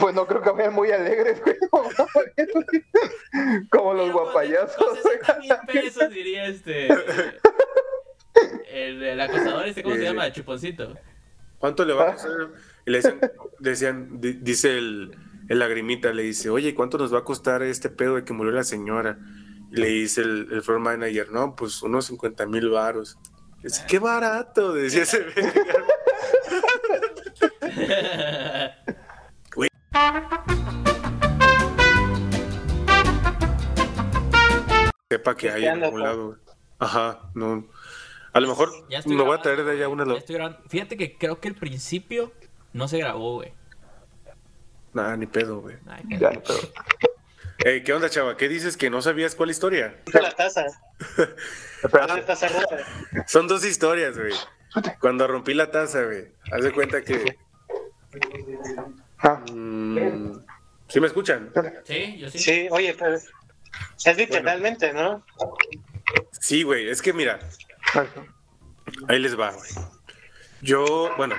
[0.00, 1.56] Pues no creo que vayan muy alegres, güey.
[3.70, 4.76] Como los guapayazos.
[4.76, 6.88] Con 60 mil pesos diría este.
[8.70, 10.32] El, el acosador, este, ¿cómo se llama?
[10.32, 10.96] Chuponcito.
[11.58, 12.48] ¿Cuánto le va a costar?
[12.86, 13.20] Y le decían,
[13.60, 15.14] decían di- dice el,
[15.48, 18.52] el lagrimita, le dice, oye, ¿cuánto nos va a costar este pedo de que murió
[18.52, 19.18] la señora?
[19.70, 23.18] Y le dice el, el floor manager, no, pues unos 50 mil varos.
[23.62, 25.62] Dice, qué barato, decía ese verga.
[35.08, 36.38] Sepa que hay en algún lado.
[36.78, 37.68] Ajá, no.
[38.32, 40.04] A lo mejor me voy a grabando, traer de allá una...
[40.04, 40.58] grabando.
[40.68, 42.32] Fíjate que creo que el principio
[42.72, 43.52] no se grabó, güey.
[44.94, 45.76] Nah, ni pedo, güey.
[45.86, 46.58] Ay, Ya, pero...
[47.64, 48.36] Ey, ¿qué onda, chava?
[48.36, 49.96] ¿Qué dices que no sabías cuál historia?
[50.12, 50.66] la taza.
[51.92, 52.76] Ah, la taza rota.
[53.26, 54.32] Son dos historias, güey.
[55.00, 56.28] Cuando rompí la taza, güey.
[56.52, 57.36] Haz de cuenta que.
[59.18, 60.32] Ah, mm,
[60.86, 61.50] ¿Sí me escuchan?
[61.82, 62.38] Sí, yo sí.
[62.38, 65.24] Sí, oye, pero es literalmente, ¿no?
[66.38, 66.88] Sí, güey.
[66.88, 67.40] Es que mira,
[67.94, 68.06] ah,
[69.08, 69.70] ahí les va, güey.
[70.62, 71.34] Yo, bueno,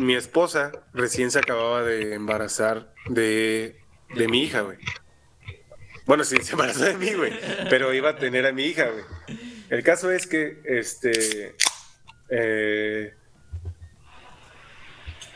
[0.00, 3.80] mi esposa recién se acababa de embarazar de,
[4.16, 4.78] de mi hija, güey.
[6.06, 7.32] Bueno, sí, se embarazó de mí, güey.
[7.70, 9.04] Pero iba a tener a mi hija, güey.
[9.70, 11.54] El caso es que, este,
[12.30, 13.14] eh,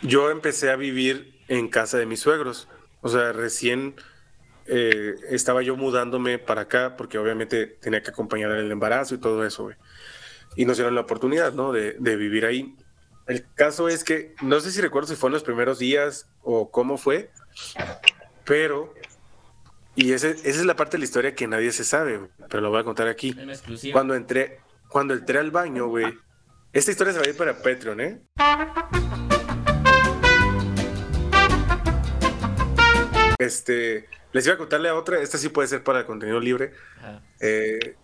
[0.02, 2.68] yo empecé a vivir en casa de mis suegros.
[3.02, 3.94] O sea, recién
[4.66, 9.46] eh, estaba yo mudándome para acá porque obviamente tenía que acompañar el embarazo y todo
[9.46, 9.76] eso, güey.
[10.56, 11.70] Y nos dieron la oportunidad, ¿no?
[11.70, 12.74] De, de vivir ahí.
[13.28, 16.70] El caso es que, no sé si recuerdo si fue en los primeros días o
[16.70, 17.30] cómo fue,
[18.44, 18.94] pero,
[19.94, 22.70] y ese- esa es la parte de la historia que nadie se sabe, pero lo
[22.70, 23.36] voy a contar aquí.
[23.38, 23.92] En.
[23.92, 26.06] Cuando entré, cuando entré al baño, güey.
[26.72, 28.20] Esta historia se va a ir para Patreon, ¿eh?
[33.38, 36.72] Este, les iba a contarle a otra, esta sí puede ser para contenido libre.
[36.98, 37.22] Ajá.
[37.40, 37.96] Eh,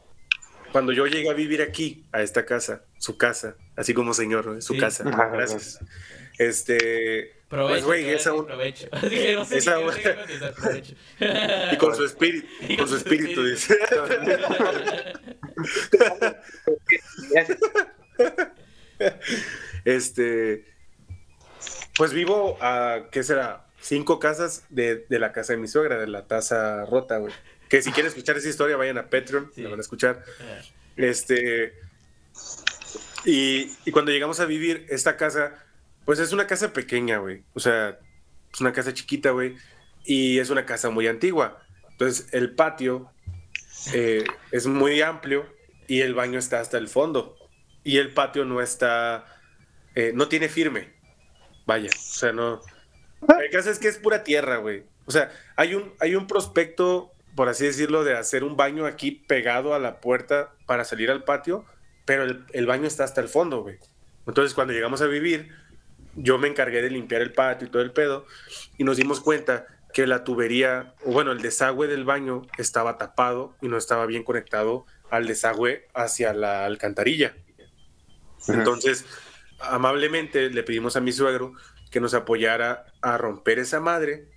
[0.75, 4.61] cuando yo llegué a vivir aquí, a esta casa, su casa, así como señor, ¿no?
[4.61, 4.81] su Sí.
[4.81, 5.29] casa, Ajá.
[5.29, 5.79] gracias.
[6.37, 7.75] Este, Provecho.
[7.75, 9.07] pues, güey, esa, voy a decir provecho.
[9.07, 10.95] Así que no sé esa- ni qué- no sé qué contestar, provecho.
[11.73, 13.79] y con su espíritu, Y con su espíritu, dice.
[19.85, 20.65] Este,
[21.97, 23.67] pues vivo a, ¿qué será?
[23.81, 27.33] Cinco casas de, de la casa de mi suegra, de la taza rota, güey.
[27.69, 29.63] Que si quieren escuchar esa historia, vayan a Patreon, Sí.
[29.63, 30.25] la van a escuchar.
[30.97, 31.75] Este,
[33.25, 35.55] y, y cuando llegamos a vivir esta casa,
[36.05, 37.43] pues es una casa pequeña, güey.
[37.55, 37.99] O sea,
[38.53, 39.57] es una casa chiquita, güey.
[40.05, 41.63] Y es una casa muy antigua.
[41.93, 43.11] Entonces, el patio
[43.93, 45.47] eh, es muy amplio
[45.89, 47.37] y el baño está hasta el fondo.
[47.83, 49.25] Y el patio no está,
[49.95, 50.93] eh, no tiene firme.
[51.67, 52.61] Vaya, o sea, no.
[53.43, 54.85] El caso es que es pura tierra, güey.
[55.07, 59.11] O sea, hay un, hay un prospecto, por así decirlo, de hacer un baño aquí
[59.11, 61.65] pegado a la puerta para salir al patio,
[62.05, 63.79] pero el, el baño está hasta el fondo, güey.
[64.27, 65.51] Entonces, cuando llegamos a vivir,
[66.15, 68.27] yo me encargué de limpiar el patio y todo el pedo,
[68.79, 73.55] y nos dimos cuenta que la tubería, o bueno, el desagüe del baño estaba tapado
[73.63, 77.37] y no estaba bien conectado al desagüe hacia la alcantarilla.
[78.49, 79.07] Entonces,
[79.61, 81.53] amablemente le pedimos a mi suegro
[81.93, 84.34] que nos apoyara a romper esa madre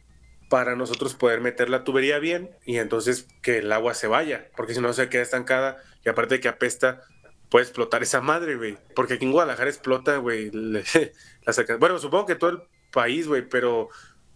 [0.50, 4.74] para nosotros poder meter la tubería bien y entonces que el agua se vaya, porque
[4.74, 7.02] si no se queda estancada y aparte de que apesta,
[7.50, 8.78] puede explotar esa madre, güey.
[8.95, 10.52] Porque aquí en Guadalajara explota, güey.
[11.80, 12.60] Bueno, supongo que todo el
[12.91, 13.89] país, güey, pero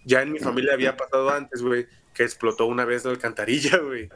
[0.05, 4.09] ya en mi familia había pasado antes, güey, que explotó una vez la alcantarilla, güey.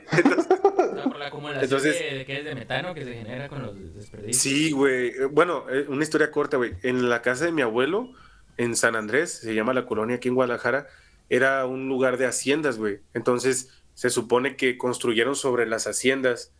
[0.95, 3.61] No, por la acumulación Entonces- de, de que es de metano que se genera con
[3.63, 4.37] los desperdicios.
[4.41, 5.07] Sí, güey.
[5.09, 6.73] Eh, Bueno, eh, una historia corta, güey.
[6.83, 8.11] En la casa de mi abuelo,
[8.57, 10.87] en San Andrés, se llama la colonia aquí en Guadalajara,
[11.29, 12.99] era un lugar de haciendas, güey.
[13.13, 16.51] Entonces, se supone que construyeron sobre las haciendas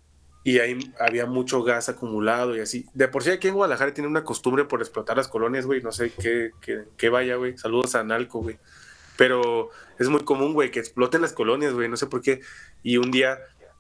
[0.43, 2.86] y ahí había mucho gas acumulado y así.
[2.93, 5.82] De por sí aquí en Guadalajara tiene una costumbre por explotar las colonias, güey.
[5.82, 7.57] No sé qué, qué, qué vaya, güey.
[7.57, 8.57] Saludos a Nalco, güey.
[9.18, 11.89] Pero es muy común, güey, que exploten las colonias, güey.
[11.89, 12.41] No sé por qué.
[12.84, 13.39] Y un día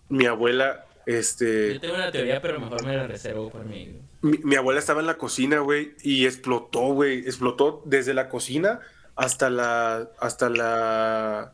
[0.09, 1.75] mi abuela, este...
[1.75, 3.99] Yo tengo una teoría, pero mejor me la reservo por mí.
[4.21, 7.19] Mi, mi abuela estaba en la cocina, güey, y explotó, güey.
[7.19, 8.81] Explotó desde la cocina
[9.15, 10.09] hasta la.
[10.19, 11.53] hasta la.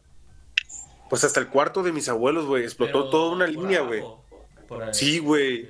[1.10, 2.64] Pues hasta el cuarto de mis abuelos, güey.
[2.64, 4.04] Explotó Pero toda una línea, güey.
[4.94, 5.68] Sí, güey.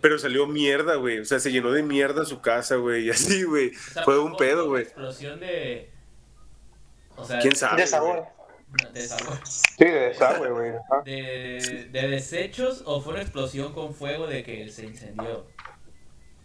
[0.00, 1.20] Pero salió mierda, güey.
[1.20, 3.04] O sea, se llenó de mierda su casa, güey.
[3.06, 3.70] Y así, güey.
[3.70, 4.82] O sea, Fue un fue pedo, una güey.
[4.82, 5.90] explosión de.
[7.16, 7.82] O sea, ¿Quién sabe?
[7.82, 8.24] De sabor.
[8.92, 9.38] De sabor.
[9.46, 10.72] Sí, de desagüe, güey.
[11.04, 15.46] De, de desechos o fue una explosión con fuego de que se incendió.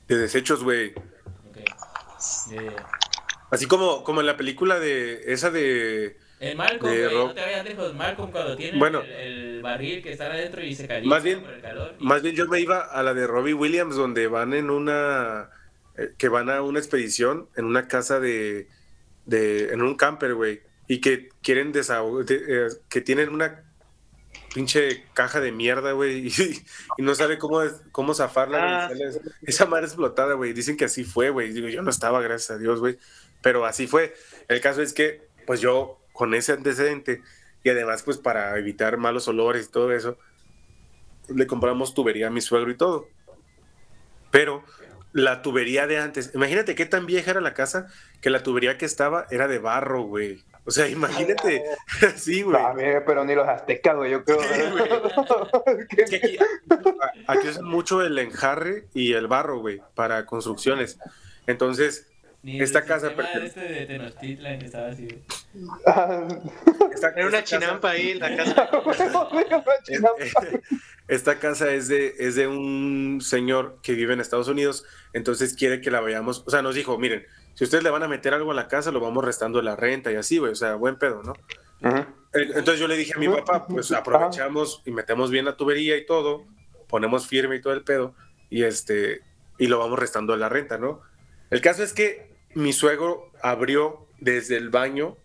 [0.07, 0.93] De desechos, güey.
[1.49, 1.57] Ok.
[2.49, 2.75] De-
[3.51, 5.31] Así como, como en la película de.
[5.33, 6.17] esa de.
[6.39, 7.93] El Malcolm, De Rob- no te vayas lejos.
[7.95, 9.01] Malcolm cuando tiene Bueno.
[9.01, 11.95] el, el barril que está adentro y se calienta Más bien- por el calor.
[11.99, 15.49] y- Más bien yo me iba a la de Robbie Williams, donde van en una.
[15.97, 18.67] eh, que van a una expedición en una casa de.
[19.25, 20.61] de en un camper, güey.
[20.87, 22.25] Y que quieren desahogar.
[22.89, 23.63] que tienen una
[24.53, 26.27] pinche caja de mierda, güey.
[26.37, 26.61] Y,
[26.97, 28.87] y no sabe cómo, cómo zafarla, Ah.
[28.87, 28.99] güey.
[29.11, 30.53] Sale Esa madre explotada, güey.
[30.53, 31.51] Dicen que así fue, güey.
[31.53, 32.97] Digo, yo no estaba, gracias a Dios, güey.
[33.45, 34.15] Pero así fue.
[34.47, 37.21] El caso es que, pues yo, con ese antecedente,
[37.63, 40.17] y además, pues para evitar malos olores y todo eso,
[41.29, 43.07] le compramos tubería a mi suegro y todo.
[44.31, 44.63] Pero
[45.13, 47.85] la tubería de antes, imagínate qué tan vieja era la casa
[48.19, 50.43] que la tubería que estaba era de barro, güey.
[50.65, 51.61] O sea, imagínate,
[52.15, 52.57] sí, güey.
[53.05, 54.41] Pero ni los aztecas, güey, yo creo.
[54.41, 54.47] Sí,
[55.97, 56.37] Es que aquí,
[57.27, 60.97] aquí usan mucho el enjarre y el barro, güey, para construcciones.
[61.45, 62.07] Entonces,
[62.45, 65.07] Ni esta el casa pertenece- este de Tenochtitlan que estaba así.
[65.07, 65.23] güey.
[66.93, 68.69] esta, Era una casa- chinampa ahí en la casa.
[71.07, 75.79] Esta casa es de, es de un señor que vive en Estados Unidos, entonces quiere
[75.79, 78.51] que la vayamos, o sea, nos dijo, miren, si ustedes le van a meter algo
[78.51, 81.21] a la casa, lo vamos restando la renta y así, güey, o sea, buen pedo,
[81.21, 81.33] ¿no?
[81.83, 85.95] Eh, Entonces yo le dije a mi papá, pues aprovechamos y metemos bien la tubería
[85.95, 86.43] y todo,
[86.87, 88.15] ponemos firme y todo el pedo,
[88.49, 89.21] y este,
[89.59, 91.01] y lo vamos restando de la renta, ¿no?
[91.51, 95.17] El caso es que mi suegro abrió desde el baño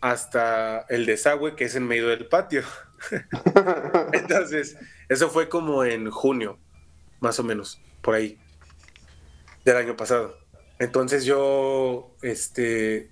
[0.00, 2.62] hasta el desagüe que es en medio del patio.
[4.12, 4.76] Entonces,
[5.08, 6.58] eso fue como en junio,
[7.20, 8.38] más o menos, por ahí,
[9.64, 10.36] del año pasado.
[10.78, 13.10] Entonces yo, este,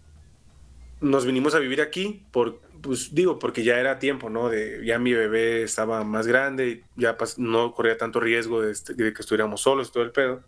[1.01, 4.49] nos vinimos a vivir aquí, por, pues digo, porque ya era tiempo, ¿no?
[4.49, 8.95] De, ya mi bebé estaba más grande, ya pas- no corría tanto riesgo de, este-
[8.95, 10.45] de que estuviéramos solos, todo el pedo.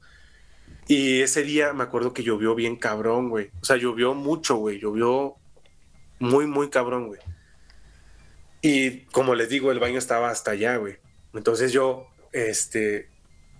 [0.88, 3.50] Y ese día me acuerdo que llovió bien cabrón, güey.
[3.60, 4.78] O sea, llovió mucho, güey.
[4.78, 5.36] Llovió
[6.18, 7.20] muy, muy cabrón, güey.
[8.60, 10.98] Y como les digo, el baño estaba hasta allá, güey.
[11.34, 13.08] Entonces yo, este,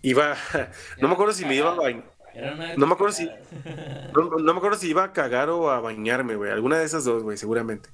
[0.03, 0.37] iba,
[1.01, 2.11] no me acuerdo si me iba a bañar.
[2.79, 3.29] No me acuerdo si-
[4.15, 6.51] no me acuerdo si iba a cagar o a bañarme, güey.
[6.51, 7.91] Alguna de esas dos, güey, seguramente.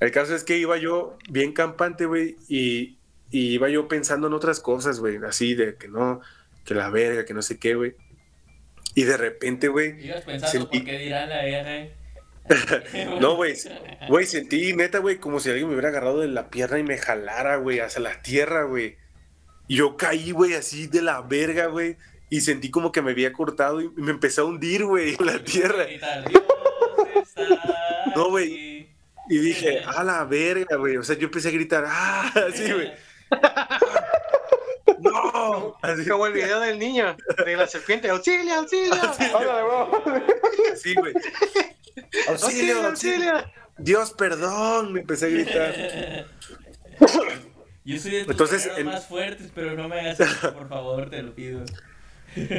[0.00, 2.98] El caso es que iba yo bien campante, güey, y,
[3.30, 6.20] y iba yo pensando en otras cosas, güey, así de que no,
[6.64, 7.94] que la verga, que no sé qué, güey.
[8.94, 11.88] Y de repente, güey, Ibas pensando, Sentí- ¿por qué dirán la verga?
[13.20, 13.54] no, güey,
[14.08, 16.98] güey, sentí neta, güey, como si alguien me hubiera agarrado de la pierna y me
[16.98, 18.96] jalara, güey, hacia la tierra, güey.
[19.68, 21.96] Y yo caí, güey, así de la verga, güey,
[22.28, 25.38] y sentí como que me había cortado y me empecé a hundir, güey, en la
[25.44, 25.84] tierra.
[25.84, 26.42] Gritar, "Dios
[27.36, 28.46] está No, güey.
[28.52, 28.90] aquí".
[29.28, 30.96] Y dije, a la verga, güey.
[30.96, 32.90] O sea, yo empecé a gritar, ah, así, güey.
[35.02, 38.08] No, así, Como el video del niño, de la serpiente.
[38.10, 38.90] ¡Auxilio, auxilio!
[40.04, 40.22] Güey.
[40.72, 41.14] así, güey.
[42.28, 43.32] Auxilio, ¡Auxilio, auxilio.
[43.32, 43.32] auxilio!
[43.78, 46.26] Dios, perdón, me empecé a gritar.
[47.84, 51.10] Yo soy de tus Entonces, en- más fuertes, pero no me hagas eso, por favor,
[51.10, 51.64] te lo pido.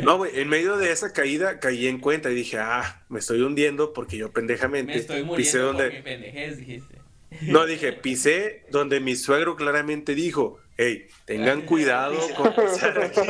[0.03, 3.39] No, güey, en medio de esa caída caí en cuenta y dije, ah, me estoy
[3.41, 6.01] hundiendo porque yo pendejamente Me estoy pisé muriendo por mi donde.
[6.03, 6.95] pendejez, dijiste.
[7.43, 13.21] No, dije, pisé donde mi suegro claramente dijo, hey, tengan cuidado con pisar aquí.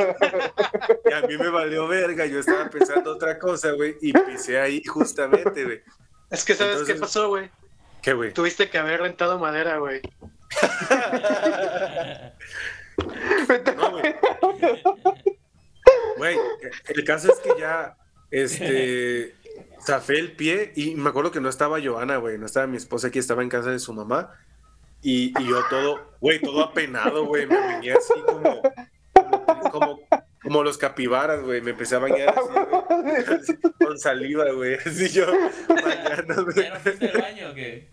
[1.04, 4.82] Y a mí me valió verga, yo estaba pensando otra cosa, güey, y pisé ahí
[4.84, 5.82] justamente, güey.
[6.30, 7.50] Es que, ¿sabes Entonces- qué pasó, güey?
[8.00, 8.32] ¿Qué, güey?
[8.32, 10.00] Tuviste que haber rentado madera, güey.
[13.76, 14.14] No, güey.
[16.16, 16.36] Güey,
[16.88, 17.96] el caso es que ya,
[18.30, 19.34] este,
[19.84, 23.08] zafé el pie y me acuerdo que no estaba Joana, güey, no estaba mi esposa
[23.08, 24.32] aquí, estaba en casa de su mamá
[25.02, 28.62] y, y yo todo, güey, todo apenado, güey, me venía así como,
[29.12, 30.00] como, como,
[30.42, 32.48] como los capibaras, güey, me empecé a bañar así,
[33.02, 35.26] güey, con saliva, güey, así yo
[35.68, 36.54] bañándome.
[36.54, 37.90] ¿Ya no fuiste al baño o qué?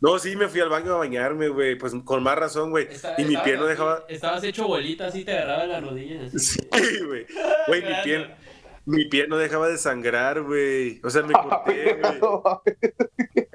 [0.00, 3.24] No, sí, me fui al baño a bañarme, güey, pues con más razón, güey, y
[3.24, 4.04] mi pie no dejaba...
[4.08, 6.60] Estabas hecho bolita así, te agarraba las rodillas así.
[6.72, 7.26] Sí, güey.
[7.66, 8.30] Güey, mi pie,
[8.86, 11.00] mi pie no dejaba de sangrar, güey.
[11.02, 12.20] O sea, me corté, güey.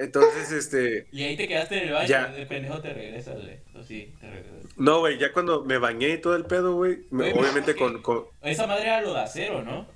[0.03, 1.07] Entonces, este.
[1.11, 2.27] Y ahí te quedaste en el baño, Ya.
[2.27, 3.57] de pendejo te regresas, güey.
[3.75, 4.53] O sí, te regresas.
[4.77, 6.99] No, güey, ya cuando me bañé y todo el pedo, güey.
[7.11, 9.87] me- Güey, Obviamente con, con- Esa madre era lo de acero, ¿no?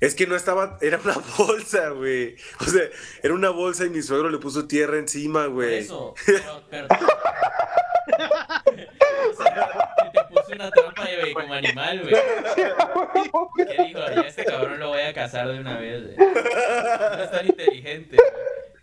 [0.00, 0.76] Es que no estaba.
[0.82, 2.36] Era una bolsa, güey.
[2.60, 2.82] O sea,
[3.22, 5.78] era una bolsa y mi suegro le puso tierra encima, güey.
[5.78, 6.14] eso.
[6.26, 6.86] Pero, pero...
[9.30, 12.14] o sea, que te puso una trampa de, güey, como animal, güey.
[13.56, 13.98] ¿Qué dijo?
[14.14, 16.16] Ya este cabrón lo voy a cazar de una vez, güey.
[16.18, 18.73] No es tan inteligente, güey.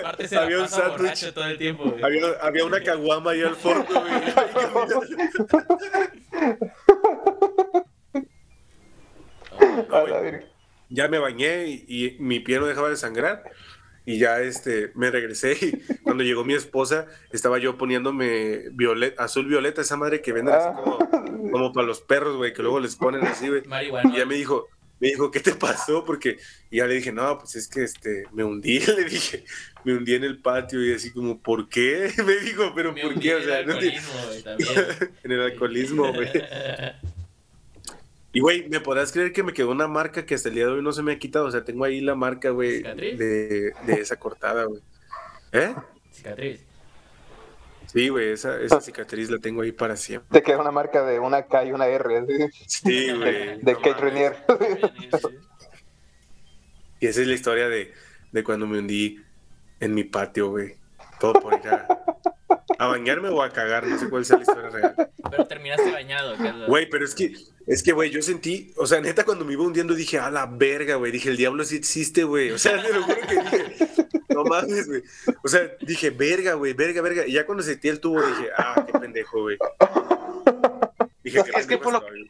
[0.00, 2.02] Aparte se Había un pasa borracho todo el tiempo, güey.
[2.02, 4.12] Había, había una caguama ahí al fondo, güey.
[9.90, 10.44] A la verga.
[10.88, 13.42] ya me bañé y, y mi pie no dejaba de sangrar
[14.06, 15.72] y ya este me regresé y
[16.02, 20.68] cuando llegó mi esposa estaba yo poniéndome violeta, azul violeta, esa madre que venden así
[20.68, 20.98] como,
[21.50, 23.62] como para los perros, güey, que luego les ponen así, güey.
[23.66, 24.14] Marihuana.
[24.14, 24.68] Y ya me dijo,
[25.00, 26.04] me dijo, ¿qué te pasó?
[26.04, 26.38] Porque
[26.70, 29.44] y ya le dije, no, pues es que este, me hundí, le dije,
[29.84, 32.10] me hundí en el patio y así como, ¿por qué?
[32.24, 33.34] Me dijo, pero Me ¿por hundí qué?
[33.34, 34.70] O en sea, el no alcoholismo, güey, también.
[35.24, 36.28] en el alcoholismo, güey.
[38.32, 40.72] Y, güey, ¿me podrás creer que me quedó una marca que hasta el día de
[40.72, 41.46] hoy no se me ha quitado?
[41.46, 44.82] O sea, tengo ahí la marca, güey, de, de esa cortada, güey.
[45.52, 45.74] ¿Eh?
[46.12, 46.65] Cicatriz.
[47.86, 50.28] Sí, güey, esa, esa cicatriz la tengo ahí para siempre.
[50.40, 52.26] Te queda una marca de una K y una R.
[52.66, 53.58] Sí, güey.
[53.60, 53.94] De no Kate.
[53.94, 54.36] Rainier.
[57.00, 57.92] Y esa es la historia de,
[58.32, 59.20] de cuando me hundí
[59.80, 60.76] en mi patio, güey.
[61.20, 61.86] Todo por ir a,
[62.78, 65.10] a bañarme o a cagar, no sé cuál sea la historia real.
[65.30, 67.34] Pero terminaste bañado, que es lo- Güey, pero es que,
[67.66, 70.46] es que, güey, yo sentí, o sea, neta, cuando me iba hundiendo dije, a la
[70.46, 71.12] verga, güey.
[71.12, 72.50] Dije, el diablo sí existe, güey.
[72.50, 73.85] O sea, te lo juro que dije,
[74.36, 75.02] no mames, güey.
[75.42, 77.26] O sea, dije, verga, güey, verga, verga.
[77.26, 79.58] Y ya cuando sentí el tubo dije, ah, qué pendejo, güey.
[81.22, 82.28] Dije, qué Es que pendejo por lo- estoy.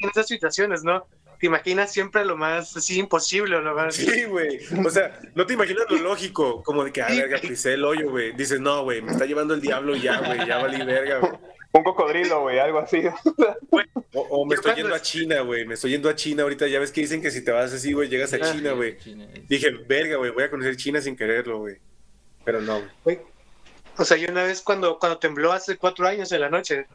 [0.00, 1.06] En esas situaciones, ¿no?
[1.38, 3.94] Te imaginas siempre lo más así imposible, lo más.
[3.94, 4.60] Sí, güey.
[4.84, 8.10] O sea, no te imaginas lo lógico, como de que, ah, verga, pisé el hoyo,
[8.10, 8.32] güey.
[8.32, 11.32] Dices, no, güey, me está llevando el diablo ya, güey, ya valí verga, güey.
[11.72, 13.02] Un cocodrilo, güey, algo así.
[14.12, 15.64] O, o me estoy yendo a China, güey.
[15.64, 16.66] Me estoy yendo a China ahorita.
[16.66, 18.96] Ya ves que dicen que si te vas así, güey, llegas a Ah, China, güey.
[19.48, 21.76] Dije, verga, güey, voy a conocer China sin quererlo, güey.
[22.44, 23.20] Pero no, güey.
[23.98, 26.86] O sea, yo una vez cuando, cuando tembló hace cuatro años en la noche,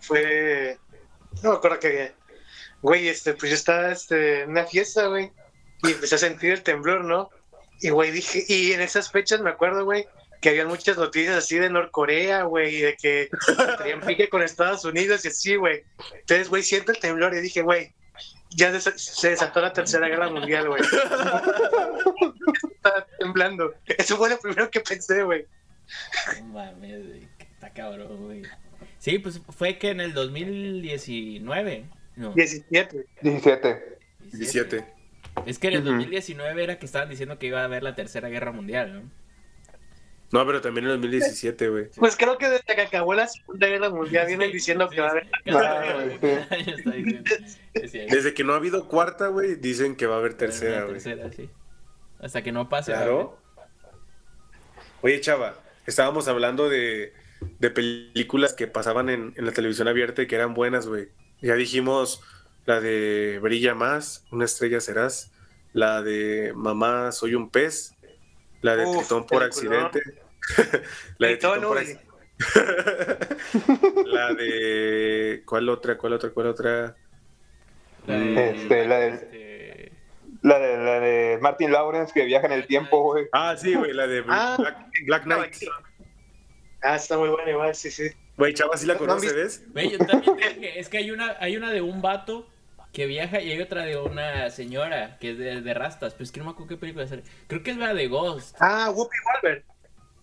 [0.00, 0.78] fue.
[1.44, 2.12] No me acuerdo que.
[2.82, 5.30] Güey, este, pues yo estaba este, en una fiesta, güey.
[5.84, 7.30] Y empecé a sentir el temblor, ¿no?
[7.80, 8.44] Y, güey, dije.
[8.48, 10.06] Y en esas fechas me acuerdo, güey,
[10.40, 13.28] que habían muchas noticias así de Norcorea, güey, y de que
[13.78, 15.82] tenían pique con Estados Unidos y así, güey.
[16.20, 17.92] Entonces, güey, siento el temblor y dije, güey,
[18.50, 20.82] ya se desató la tercera guerra mundial, güey.
[22.74, 23.74] Estaba temblando.
[23.86, 25.46] Eso fue lo primero que pensé, güey.
[26.40, 28.42] No mames, güey, está cabrón, güey.
[28.98, 31.84] Sí, pues fue que en el 2019.
[32.16, 33.06] No, 17.
[33.22, 33.98] 17.
[34.32, 34.84] 17.
[35.46, 35.90] Es que en el Ujú.
[35.90, 39.10] 2019 era que estaban diciendo que iba a haber la tercera guerra mundial, ¿no?
[40.32, 41.88] No, pero también en el 2017, güey.
[41.96, 45.10] Pues creo que desde que acabó la Segunda Guerra Mundial vienen diciendo que va a
[45.10, 45.26] haber.
[48.10, 50.94] Desde que no ha habido cuarta, güey, dicen que va a haber La tercera, güey.
[50.94, 51.50] tercera, sí.
[52.20, 52.92] Hasta que no pase.
[52.92, 53.38] Claro.
[55.02, 55.56] Oye, chava,
[55.86, 57.12] estábamos hablando de,
[57.58, 61.08] de películas que pasaban en, en la televisión abierta y que eran buenas, güey.
[61.40, 62.22] Ya dijimos
[62.66, 65.32] la de Brilla más, una estrella serás,
[65.72, 67.94] la de Mamá soy un pez,
[68.62, 70.00] la de Uf, Tritón por accidente,
[71.18, 71.82] la de Tritón, Tritón por uy.
[71.82, 72.10] accidente,
[74.06, 75.96] la de ¿cuál otra?
[75.98, 76.30] ¿Cuál otra?
[76.30, 76.96] ¿Cuál otra?
[78.06, 79.92] La de- Este, la del- este,
[80.42, 83.26] La de, la de Martin Lawrence que viaja en el tiempo, güey.
[83.32, 84.56] Ah, sí, güey, la de Ah.
[84.58, 85.54] Black, Black Knight.
[86.82, 88.08] Ah, está muy buena, igual, sí, sí.
[88.38, 89.62] Güey, chava, ¿sí la ¿No han conoces, ves?
[89.72, 92.48] Güey, yo también dije, es que hay una, hay una de un vato
[92.92, 96.32] que viaja y hay otra de una señora que es de, de rastas, pero es
[96.32, 97.12] que no me acuerdo qué película es.
[97.46, 99.64] Creo que es la de Ghost, Ah, Whoopi Goldberg.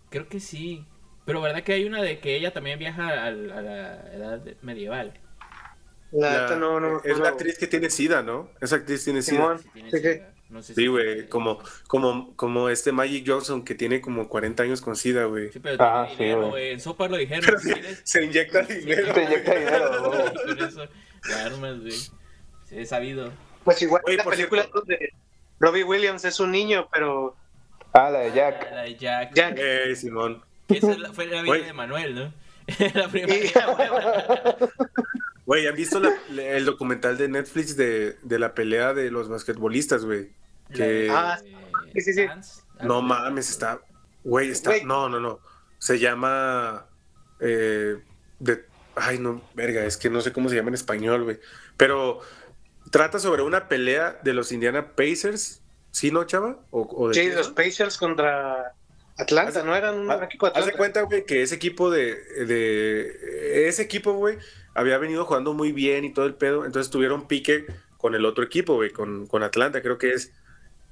[0.10, 0.86] creo que sí.
[1.26, 5.14] Pero verdad que hay una de que ella también viaja a, la edad medieval.
[6.12, 7.02] La, La- neta no, no.
[7.04, 7.24] es no.
[7.24, 8.50] la actriz que tiene SIDA, ¿no?
[8.62, 9.58] Esa actriz tiene SIDA.
[9.58, 10.04] Si tiene Sí, sí.
[10.04, 10.34] sida.
[10.50, 14.64] No sé Sí, si- güey, como, como, como este Magic Johnson que tiene como 40
[14.64, 15.52] años con SIDA, güey.
[15.52, 16.72] Sí, pero Ah, sí, dinero, güey.
[16.72, 17.60] En Sopa lo dijeron.
[17.60, 19.14] Si sí, se inyecta dinero.
[19.14, 20.12] Se inyecta dinero,
[20.46, 20.82] con eso,
[21.46, 21.94] armas, güey.
[22.68, 23.32] Sí, he sabido.
[23.64, 24.80] Pues igual Oye, la película cierto.
[24.80, 25.14] donde
[25.60, 27.36] Robbie Williams es un niño, pero
[27.94, 28.72] Ah, la de Jack.
[28.72, 29.34] La de Jack.
[29.34, 29.56] Jack.
[29.58, 30.42] Eh, Simón.
[30.68, 32.34] Que esa fue la vida de Manuel, ¿no?
[32.94, 33.88] la primera güey.
[35.46, 36.14] Güey, ¿han visto la-
[36.44, 40.30] el documental de Netflix de, de la pelea de los basquetbolistas, güey?
[40.74, 41.08] Que...
[41.10, 41.40] Ah,
[41.94, 42.26] sí, sí, sí.
[42.82, 43.80] No mames, está...
[44.26, 44.74] Güey, está...
[44.84, 45.40] No, no, no.
[45.78, 46.86] Se llama...
[47.40, 47.96] eh,
[48.40, 48.66] de...
[48.98, 51.40] Ay, no, verga, es que no sé cómo se llama en español, güey.
[51.78, 52.20] Pero
[52.92, 55.62] trata sobre una pelea de los Indiana Pacers.
[55.92, 56.60] ¿Sí, no, chava?
[56.72, 57.50] ¿O, o de Sí, los?
[57.50, 58.74] Pacers contra
[59.18, 59.76] Atlanta, ¿no?
[59.76, 60.78] Eran un Ah, equipo de Haz de Atlanta.
[60.78, 62.16] cuenta, güey, que ese equipo de,
[62.46, 64.38] de- Ese equipo, güey,
[64.76, 66.66] había venido jugando muy bien y todo el pedo.
[66.66, 67.66] Entonces tuvieron pique
[67.98, 70.32] con el otro equipo, güey, con, con Atlanta, creo que es.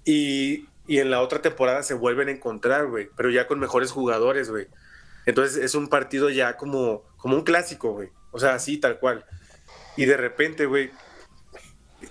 [0.06, 3.92] Y, y en la otra temporada se vuelven a encontrar, güey, pero ya con mejores
[3.92, 4.68] jugadores, güey.
[5.28, 8.10] Entonces es un partido ya como, como un clásico, güey.
[8.32, 9.26] O sea, así, tal cual.
[9.98, 10.92] Y de repente, güey,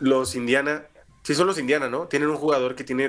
[0.01, 0.87] los Indiana,
[1.23, 2.07] sí son los Indiana, ¿no?
[2.09, 3.09] Tienen un jugador que tiene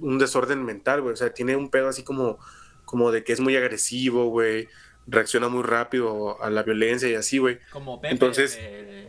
[0.00, 1.12] un desorden mental, güey.
[1.14, 2.38] O sea, tiene un pedo así como,
[2.84, 4.68] como de que es muy agresivo, güey.
[5.06, 7.58] Reacciona muy rápido a la violencia y así, güey.
[7.72, 8.12] Como Pepe.
[8.14, 9.08] Entonces- el,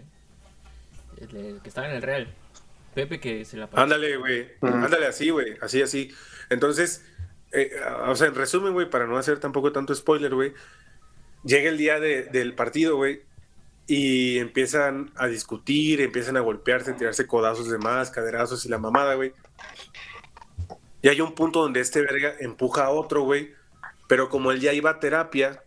[1.17, 2.33] el- el que estaba en el Real.
[2.93, 3.81] Pepe que se la pasó.
[3.83, 4.47] Ándale, güey.
[4.61, 5.55] Ándale así, güey.
[5.61, 6.11] Así, así.
[6.49, 7.03] Entonces,
[7.51, 7.71] eh,
[8.07, 10.53] o sea, en resumen, güey, para no hacer tampoco tanto spoiler, güey,
[11.43, 13.21] llega el día de- del partido, güey,
[13.87, 19.15] y empiezan a discutir, empiezan a golpearse, tirarse codazos de más, caderazos y la mamada,
[19.15, 19.33] güey.
[21.01, 23.53] Y hay un punto donde este verga empuja a otro, güey,
[24.07, 25.63] pero como él ya iba a terapia,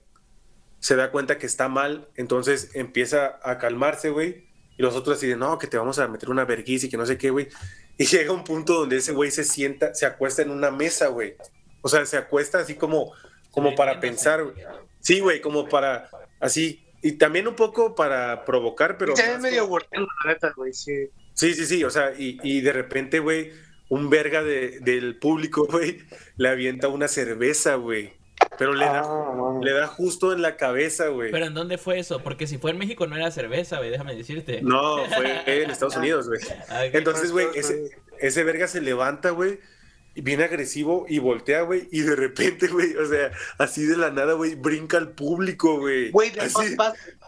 [0.81, 5.27] se da cuenta que está mal, entonces empieza a calmarse, güey, y los otros así
[5.27, 7.49] de, no, que te vamos a meter una vergüenza y que no sé qué, güey.
[7.99, 11.37] Y llega un punto donde ese güey se sienta, se acuesta en una mesa, güey.
[11.83, 13.13] O sea, se acuesta así como,
[13.51, 14.57] como para pensar, güey.
[15.01, 16.09] Sí, güey, como para,
[16.41, 16.83] así.
[17.03, 19.17] Y también un poco para provocar, pero...
[19.17, 20.93] Se ve medio la neta, güey, sí.
[21.35, 23.53] Sí, sí, sí, o sea, y, y de repente, güey,
[23.89, 25.99] un verga de- del público, güey,
[26.37, 28.13] le avienta una cerveza, güey.
[28.59, 31.31] Pero le, da, Ah, le da justo en la cabeza, güey.
[31.31, 32.23] Pero ¿en dónde fue eso?
[32.23, 34.61] Porque si fue en México no era cerveza, güey, déjame decirte.
[34.63, 36.41] No, fue en Estados Unidos, güey.
[36.69, 36.85] Ah.
[36.87, 39.61] Entonces, güey, ese, ese verga se levanta, güey,
[40.15, 44.11] y viene agresivo y voltea, güey, y de repente, güey, o sea, así de la
[44.11, 46.11] nada, güey, brinca al público, güey.
[46.11, 46.77] Güey, de Así-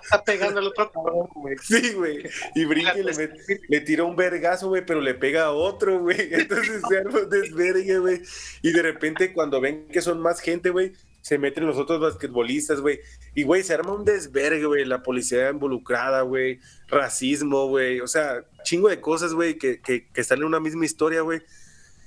[0.03, 1.57] está pegando al otro cabrón, güey.
[1.62, 2.24] Sí, güey.
[2.57, 6.01] Y brinca y le, met- le tira un vergazo, güey, pero le pega a otro,
[6.01, 6.28] güey.
[6.33, 8.20] Entonces se arma un desvergue, güey.
[8.62, 12.80] Y de repente, cuando ven que son más gente, güey, se meten los otros basquetbolistas,
[12.80, 12.99] güey.
[13.37, 14.85] Y, güey, se arma un desvergue, güey.
[14.85, 16.59] La policía involucrada, güey.
[16.89, 18.01] Racismo, güey.
[18.01, 21.41] O sea, chingo de cosas, güey, que, que, que están en una misma historia, güey.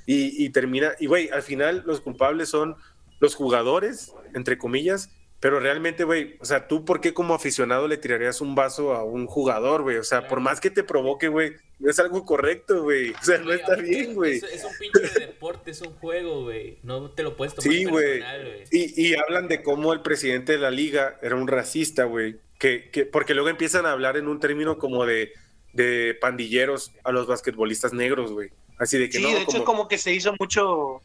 [0.05, 2.75] Y, y termina, y, güey, al final los culpables son
[3.19, 7.97] los jugadores, entre comillas, pero realmente, güey, o sea, tú, ¿por qué como aficionado le
[7.97, 9.97] tirarías un vaso a un jugador, güey?
[9.97, 13.11] O sea, por más que te provoque, güey, no es algo correcto, güey.
[13.11, 14.37] O sea, no está bien, güey.
[14.37, 16.79] Es, es un pinche deporte, es un juego, güey.
[16.83, 18.23] No te lo puedes tomar Sí, güey.
[18.71, 22.37] Y, y hablan de cómo el presidente de la liga era un racista, güey.
[22.57, 25.33] Que, que, porque luego empiezan a hablar en un término como de,
[25.73, 28.49] de pandilleros a los basquetbolistas negros, güey.
[28.77, 31.01] Así de que Sí, no, de hecho, como, como que se hizo mucho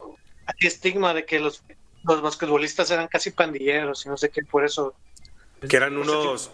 [0.58, 1.62] estigma de que los,
[2.04, 4.94] los basquetbolistas eran casi pandilleros y no sé qué, por eso.
[5.58, 6.50] Pues, que eran pues, unos...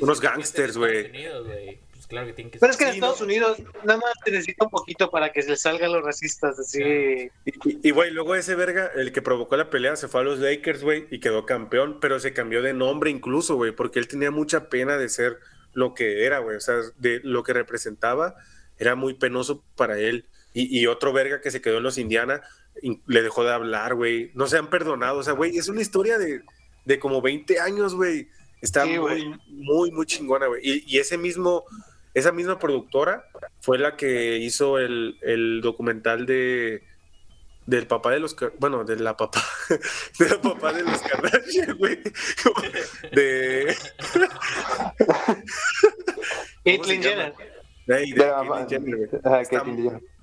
[0.00, 1.10] unos gangsters, güey.
[1.92, 3.26] Pues claro que tienen que Pero es que en Sí, Estados no.
[3.26, 7.30] Unidos nada más se necesita un poquito para que se les salgan los racistas, así.
[7.44, 10.82] Y, güey, luego ese verga, el que provocó la pelea, se fue a los Lakers,
[10.82, 14.68] güey, y quedó campeón, pero se cambió de nombre incluso, güey, porque él tenía mucha
[14.68, 15.38] pena de ser
[15.72, 18.36] lo que era, güey, o sea, de lo que representaba,
[18.78, 20.26] era muy penoso para él.
[20.58, 22.40] Y, y otro verga que se quedó en los Indiana,
[22.80, 25.82] in- le dejó de hablar, güey, no se han perdonado, o sea, güey, es una
[25.82, 26.40] historia de,
[26.86, 28.28] de como 20 años, güey,
[28.62, 30.62] está Sí, muy, muy, muy chingona, güey.
[30.64, 31.64] Y, y ese mismo,
[32.14, 33.26] esa misma productora
[33.60, 36.82] fue la que hizo el, el documental de
[37.66, 39.42] del papá de los bueno de la papá
[40.20, 41.98] de la papá de los Kardashian güey
[43.12, 43.76] de
[46.64, 47.02] Caitlyn?
[47.02, 47.34] Jenner.
[47.86, 49.20] De la Jenner.
[49.24, 49.40] Ajá,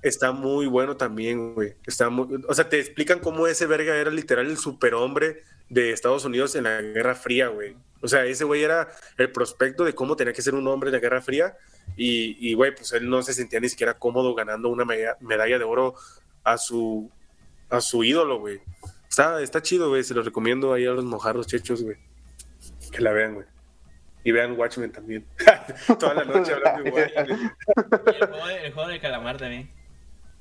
[0.02, 1.74] Está- muy bueno también, güey.
[1.86, 6.24] Está muy, o sea, te explican cómo ese verga era literal el superhombre de Estados
[6.26, 7.74] Unidos en la Guerra Fría, güey.
[8.02, 10.94] O sea, ese güey era el prospecto de cómo tenía que ser un hombre en
[10.94, 11.56] la Guerra Fría
[11.96, 15.58] y, y, güey, pues él no se sentía ni siquiera cómodo ganando una medalla, medalla
[15.58, 15.94] de oro
[16.42, 17.10] a su,
[17.70, 18.60] a su ídolo, güey.
[19.08, 20.04] Está, está chido, güey.
[20.04, 21.96] Se lo recomiendo ahí a los mojarros chechos, güey.
[22.92, 23.46] Que la vean, güey.
[24.24, 25.26] Y vean Watchmen también.
[26.00, 27.52] Toda la noche hablando de Watchmen.
[28.06, 29.70] El juego, de- el juego del calamar también.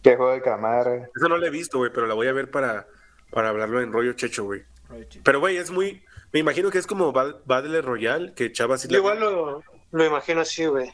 [0.02, 1.10] Que juego de calamar.
[1.16, 2.88] Eso no lo he visto, güey, pero la voy a ver para,
[3.32, 4.64] para hablarlo en rollo checho, güey.
[5.24, 6.02] Pero, güey, es muy.
[6.32, 9.64] Me imagino que es como Ba- Battle Royale, que Chava sí Yo la- igual lo,
[9.92, 10.92] lo imagino así, güey.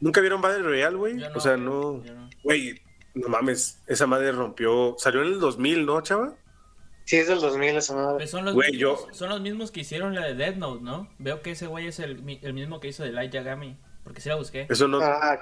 [0.00, 1.22] ¿Nunca vieron Battle Royale, güey?
[1.34, 2.04] O sea, güey, no.
[2.04, 2.30] yo no.
[2.42, 2.80] Güey,
[3.14, 3.80] no mames.
[3.86, 4.94] Esa madre rompió.
[4.98, 6.34] Salió en el 2000, ¿no, Chava?
[7.04, 8.16] Sí, es del 2000 esa madre.
[8.18, 10.82] Pues son los, Güey, mismos, yo- son los mismos que hicieron la de Death Note,
[10.84, 11.08] ¿no?
[11.18, 13.76] Veo que ese güey es el, mi- el mismo que hizo de Light Yagami.
[14.04, 14.66] Porque sí la busqué.
[14.70, 15.00] Eso no.
[15.02, 15.38] Ah,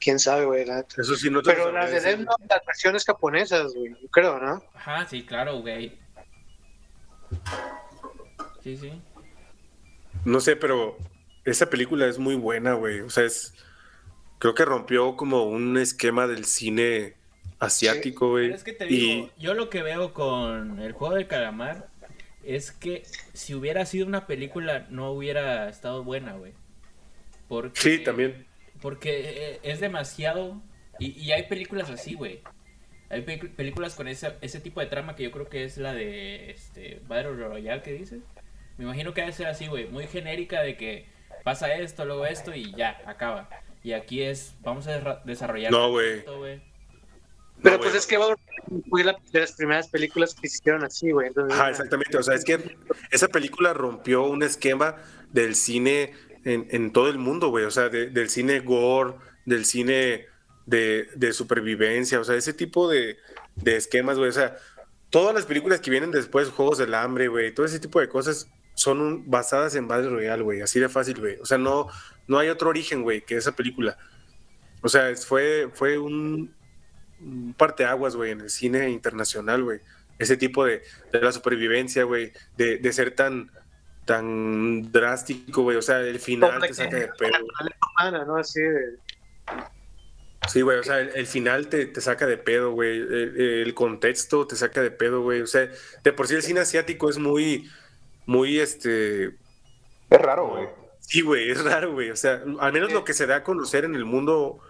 [0.00, 0.64] quién sabe, güey.
[0.64, 0.84] la.
[0.96, 2.00] Eso sí, no te Pero las de.
[2.00, 3.90] Death Note, las versiones japonesas, güey.
[4.00, 4.62] Yo creo, ¿no?
[4.74, 5.98] Ajá, sí, claro, güey.
[8.62, 9.00] Sí, sí.
[10.24, 10.96] No sé, pero
[11.44, 13.00] esa película es muy buena, güey.
[13.00, 13.54] O sea, es.
[14.38, 17.14] Creo que rompió como un esquema del cine
[17.60, 18.46] asiático, güey.
[18.46, 21.88] Pero es que te y digo, yo lo que veo con el juego del calamar
[22.42, 26.52] es que si hubiera sido una película no hubiera estado buena, güey.
[27.48, 28.46] Porque, sí, también.
[28.80, 30.60] Porque eh, es demasiado...
[30.98, 32.40] Y, y hay películas así, güey.
[33.08, 35.92] Hay pe- películas con ese, ese tipo de trama que yo creo que es la
[35.92, 38.20] de este Battle Royale que dices.
[38.78, 39.86] Me imagino que debe ser así, güey.
[39.88, 41.06] Muy genérica de que
[41.42, 43.48] pasa esto, luego esto y ya, acaba.
[43.82, 45.72] Y aquí es, vamos a desarrollar...
[45.72, 46.22] No, güey.
[47.62, 48.18] Pero No, pues es que
[48.88, 51.28] fue la, de las primeras películas que hicieron así, güey.
[51.28, 52.16] Entonces, Ajá, exactamente.
[52.16, 52.76] O sea, es que
[53.10, 54.96] esa película rompió un esquema
[55.30, 56.12] del cine
[56.44, 57.64] en, en todo el mundo, güey.
[57.64, 60.26] O sea, de- del cine gore, del cine
[60.66, 63.18] de, de supervivencia, o sea, ese tipo de,
[63.56, 64.30] de esquemas, güey.
[64.30, 64.56] O sea,
[65.10, 68.48] todas las películas que vienen después, Juegos del Hambre, güey, todo ese tipo de cosas
[68.74, 70.62] son un- basadas en Battle Royale, güey.
[70.62, 71.36] Así de fácil, güey.
[71.40, 71.88] O sea, no,
[72.26, 73.98] no hay otro origen, güey, que esa película.
[74.82, 76.54] O sea, fue, fue un,
[77.20, 79.80] un parteaguas, güey, en el cine internacional, güey.
[80.18, 83.50] Ese tipo de, de la supervivencia, güey, de, de ser tan,
[84.04, 85.76] tan drástico, güey.
[85.76, 87.38] O sea, el final te saca de pedo.
[90.48, 92.98] Sí, güey, o sea, el, el final te, te saca de pedo, güey.
[92.98, 95.42] El, el contexto te saca de pedo, güey.
[95.42, 95.70] O sea,
[96.02, 97.70] de por sí el cine asiático es muy,
[98.26, 99.26] muy, este...
[100.10, 100.68] Es raro, güey.
[101.00, 102.10] Sí, güey, es raro, güey.
[102.10, 104.60] O sea, al menos lo que se da a conocer en el mundo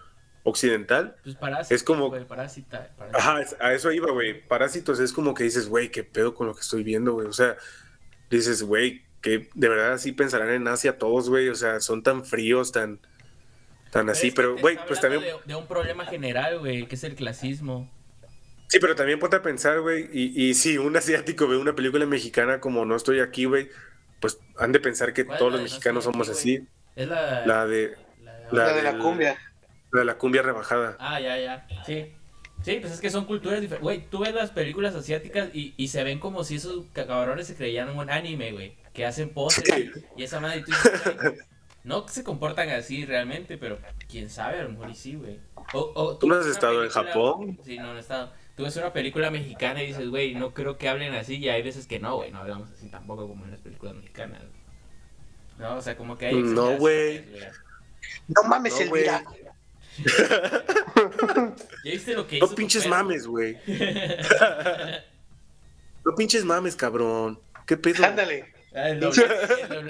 [0.43, 1.17] occidental.
[1.23, 3.19] Pues parásita, Es como- güey, parásita, parásita.
[3.19, 4.41] Ajá, es- a eso iba, güey.
[4.47, 7.27] Parásitos es como que dices, güey, qué pedo con lo que estoy viendo, güey.
[7.27, 7.57] O sea,
[8.31, 11.49] dices, güey, que de verdad así pensarán en Asia todos, güey.
[11.49, 13.01] O sea, son tan fríos, tan,
[13.91, 14.29] tan así.
[14.29, 15.23] es que Pero, güey, pues también...
[15.23, 17.91] De, de un problema general, güey, que es el clasismo.
[18.69, 22.07] Sí, pero también ponte a pensar, güey, y, y si un asiático ve una película
[22.07, 23.69] mexicana como No estoy aquí, güey,
[24.21, 26.69] pues han de pensar que ¿Cuál es todos los mexicanos somos aquí, así.
[26.95, 27.45] Es la...
[27.47, 29.37] La de la- la La de la cumbia.
[29.93, 30.97] La de la cumbia rebajada.
[30.99, 31.67] Ah, ya, ya.
[31.87, 32.13] Sí.
[32.63, 33.83] Sí, pues es que son culturas diferentes.
[33.83, 37.55] Güey, tú ves las películas asiáticas y, y se ven como si esos cabrones se
[37.57, 38.77] creían un anime, güey.
[38.93, 39.91] Que hacen poses Sí.
[40.17, 40.59] y esa madre.
[40.59, 41.03] y tú dices,
[41.85, 43.79] no se comportan así realmente, pero
[44.11, 45.39] quién sabe, a lo mejor y sí, güey.
[45.73, 47.59] O, o ¿Tú no has estado en Japón?
[47.65, 48.31] Sí, no, no he estado.
[48.57, 51.37] Tú ves una película mexicana y dices, güey, no creo que hablen así.
[51.37, 54.43] Y hay veces que no, güey, no hablamos así tampoco como en las películas mexicanas.
[55.59, 56.35] No, o sea, como que hay.
[56.35, 57.25] No, güey.
[58.29, 58.81] No mames, No.
[58.81, 59.23] Elvira.
[61.85, 62.95] ¿Ya viste lo que No hizo pinches perro?
[62.97, 63.57] mames, güey.
[66.05, 67.39] No pinches mames, cabrón.
[67.67, 68.05] ¿Qué pedo?
[68.05, 68.53] Ándale.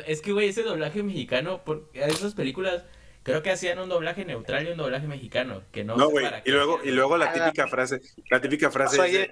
[0.07, 2.85] Es que, güey, ese doblaje mexicano, por esas películas,
[3.23, 6.27] creo que hacían un doblaje neutral y un doblaje mexicano, que no, güey.
[6.45, 7.33] Y luego, y luego la Ah.
[7.33, 8.01] típica frase,
[8.31, 9.31] la típica frase es.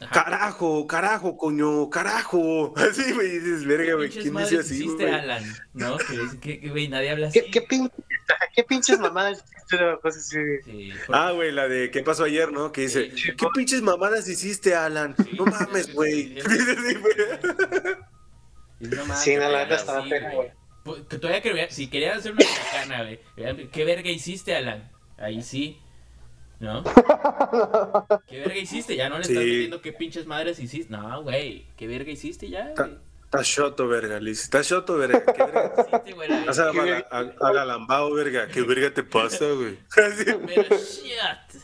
[0.00, 0.24] Ajá.
[0.24, 2.74] carajo, carajo, coño, carajo.
[2.76, 4.08] Así, güey, dices, verga, ¿Qué güey.
[4.08, 5.14] pinches ¿Quién dice así, hiciste, güey?
[5.14, 5.44] Alan?
[5.74, 5.96] ¿No?
[5.96, 7.40] Que dicen que, que, güey, nadie habla así.
[7.40, 7.90] ¿Qué, qué, pin-
[8.54, 9.44] ¿Qué pinches mamadas?
[9.68, 9.76] Sí,
[11.06, 12.72] por- Ah, güey, la de ¿qué pasó ayer, no?
[12.72, 13.34] Que dice, Sí.
[13.36, 15.14] ¿qué pinches mamadas hiciste, Alan?
[15.16, 15.30] Sí.
[15.38, 16.40] No mames, güey.
[16.40, 16.48] Sí.
[19.36, 20.50] No, la neta estaba feo, güey.
[20.84, 23.20] Pues, Que todavía que si querían hacer una mexicana, güey.
[23.70, 24.90] ¿Qué verga hiciste, Alan?
[25.18, 25.78] Ahí sí.
[26.58, 26.82] ¿No?
[28.28, 28.96] ¿Qué verga hiciste?
[28.96, 30.92] Ya no le estás diciendo qué pinches madres hiciste.
[30.92, 31.68] No, güey.
[31.76, 32.98] ¿Qué verga hiciste ya, güey?
[33.32, 34.42] Está shoto, verga, Liz.
[34.42, 35.24] Está shoto, verga.
[35.24, 36.44] ¿Qué verga?
[36.50, 37.34] Hiciste, güey, verga.
[37.40, 38.10] agalambado.
[38.52, 39.78] ¿Qué verga te pasa, güey?
[39.96, 40.24] Así.
[40.26, 41.62] Pero shit.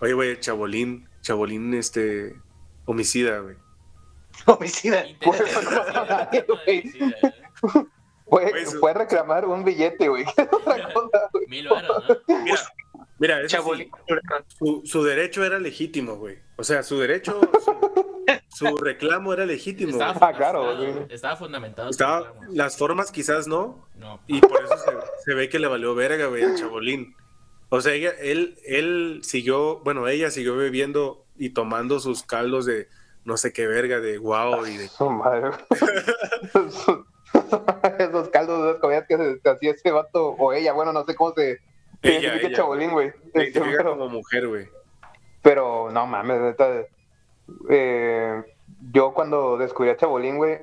[0.00, 2.36] Oye, güey, Chabolín, Chabolín, este,
[2.84, 3.56] homicida, güey.
[4.46, 5.04] Homicida.
[8.28, 10.24] Fue, fue a reclamar un billete, güey.
[10.52, 11.48] Otra cosa, güey.
[11.48, 12.44] Mil varos, ¿no?
[12.44, 12.60] Mira,
[13.18, 13.90] mira, eso sí, Chabolín.
[14.58, 16.38] su, su derecho era legítimo, güey.
[16.56, 17.40] O sea, su derecho,
[18.48, 19.92] su, su reclamo era legítimo.
[19.92, 20.30] Estaba güey.
[20.30, 21.06] Ah, claro, güey.
[21.10, 21.90] Estaba fundamentado.
[21.90, 24.20] Estaba, las formas quizás no, No.
[24.26, 24.92] y por eso se,
[25.24, 27.14] se ve que le valió verga, güey, a Chabolín.
[27.70, 32.88] O sea, ella, él, él siguió, bueno, ella siguió bebiendo y tomando sus caldos de
[33.24, 34.88] no sé qué verga, de guau y de...
[34.88, 35.50] Su madre.
[37.98, 41.34] Esos caldos, esas comidas que se hacía ese vato, o ella, bueno, no sé cómo
[41.34, 41.58] se
[42.02, 42.52] Ella, ella.
[42.56, 43.10] Chabolín, güey.
[43.10, 44.68] Se Este, identifica pero, como mujer, güey.
[45.42, 46.84] pero no mames, neta.
[47.70, 48.42] eh,
[48.92, 50.58] yo cuando descubrí a Chabolín, güey,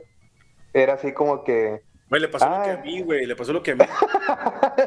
[0.74, 1.82] era así como que.
[2.10, 2.74] Güey, le pasó lo que Ah.
[2.74, 3.84] a mí, güey, le pasó lo que a mí.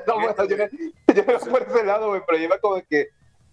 [0.06, 3.08] no, bueno, yo, yo no iba por ese lado, güey, pero yo iba como que.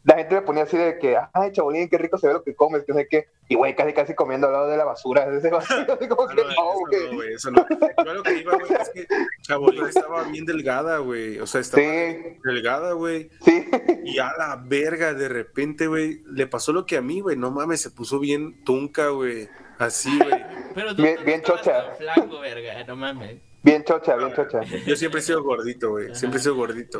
[0.06, 2.54] La gente me ponía así de que, ay, Chabolín, qué rico se ve lo que
[2.56, 3.28] comes, que no sé qué.
[3.50, 5.26] Y, güey, casi, casi comiendo al lado de la basura.
[5.36, 7.08] Ese vacío, así como que no, no, eso güey.
[7.10, 7.66] no, güey, eso no.
[8.06, 9.08] Yo lo que iba, güey, es que
[9.42, 11.40] Chabolín estaba bien delgada, güey.
[11.40, 12.38] O sea, estaba Sí.
[12.44, 13.30] delgada, güey.
[13.42, 13.68] Sí,
[14.04, 17.36] Y a la verga, de repente, güey, le pasó lo que a mí, güey.
[17.36, 19.50] No mames, se puso bien tunca, güey.
[19.80, 20.46] Así, güey.
[20.76, 21.94] Pero tú Bien- chocha.
[21.98, 22.84] flaco, verga.
[22.84, 23.42] No mames.
[23.64, 24.62] bien chocha, bien chocha.
[24.86, 26.14] Yo siempre he sido gordito, güey.
[26.14, 27.00] Siempre he sido gordito.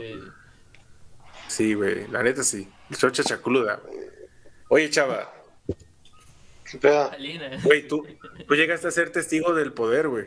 [1.48, 2.08] Sí, güey.
[2.08, 2.68] La neta sí.
[2.98, 3.82] Chocha chaculuda.
[4.70, 5.32] Oye, chava.
[6.70, 7.12] ¿Qué pedo?
[7.64, 8.06] Güey, tú,
[8.48, 10.26] tú llegaste a ser testigo del poder, güey.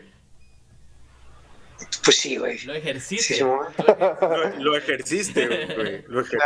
[2.04, 2.58] Pues sí, güey.
[2.64, 3.34] Lo ejerciste.
[3.34, 3.40] Sí.
[3.40, 3.68] Lo,
[4.58, 5.46] lo ejerciste,
[5.76, 6.04] güey.
[6.08, 6.40] Lo ejer-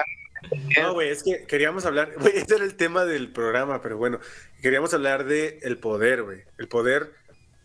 [0.76, 4.18] No, güey, es que queríamos hablar, güey, ese era el tema del programa, pero bueno,
[4.60, 6.42] queríamos hablar de el poder, güey.
[6.58, 7.12] El poder,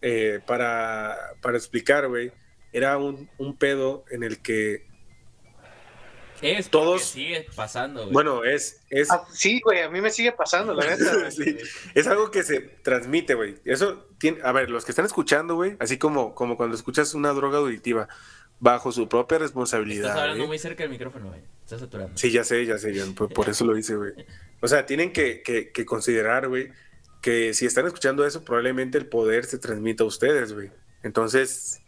[0.02, 2.32] eh, para, para explicar, güey,
[2.72, 4.86] era un, un pedo en el que,
[6.42, 8.14] Es Todos- todos sigue pasando, güey.
[8.14, 11.32] bueno, es, es, Ah, sí, güey, a mí me sigue pasando, la neta.
[11.32, 11.58] sí,
[11.96, 13.56] es algo que se transmite, güey.
[13.66, 17.32] Eso tiene, a ver, los que están escuchando, güey, así como, como cuando escuchas una
[17.34, 18.08] droga auditiva,
[18.60, 20.08] bajo su propia responsabilidad.
[20.10, 20.48] Estás hablando ¿eh?
[20.48, 21.42] muy cerca del micrófono, güey.
[21.64, 22.18] Estás saturando.
[22.18, 24.14] Sí, ya sé, ya sé, ya, por, por eso lo hice, güey.
[24.62, 26.72] O sea, tienen que, que- que considerar, güey,
[27.22, 30.72] que si están escuchando eso, probablemente el poder se transmita a ustedes, güey.
[31.04, 31.82] Entonces,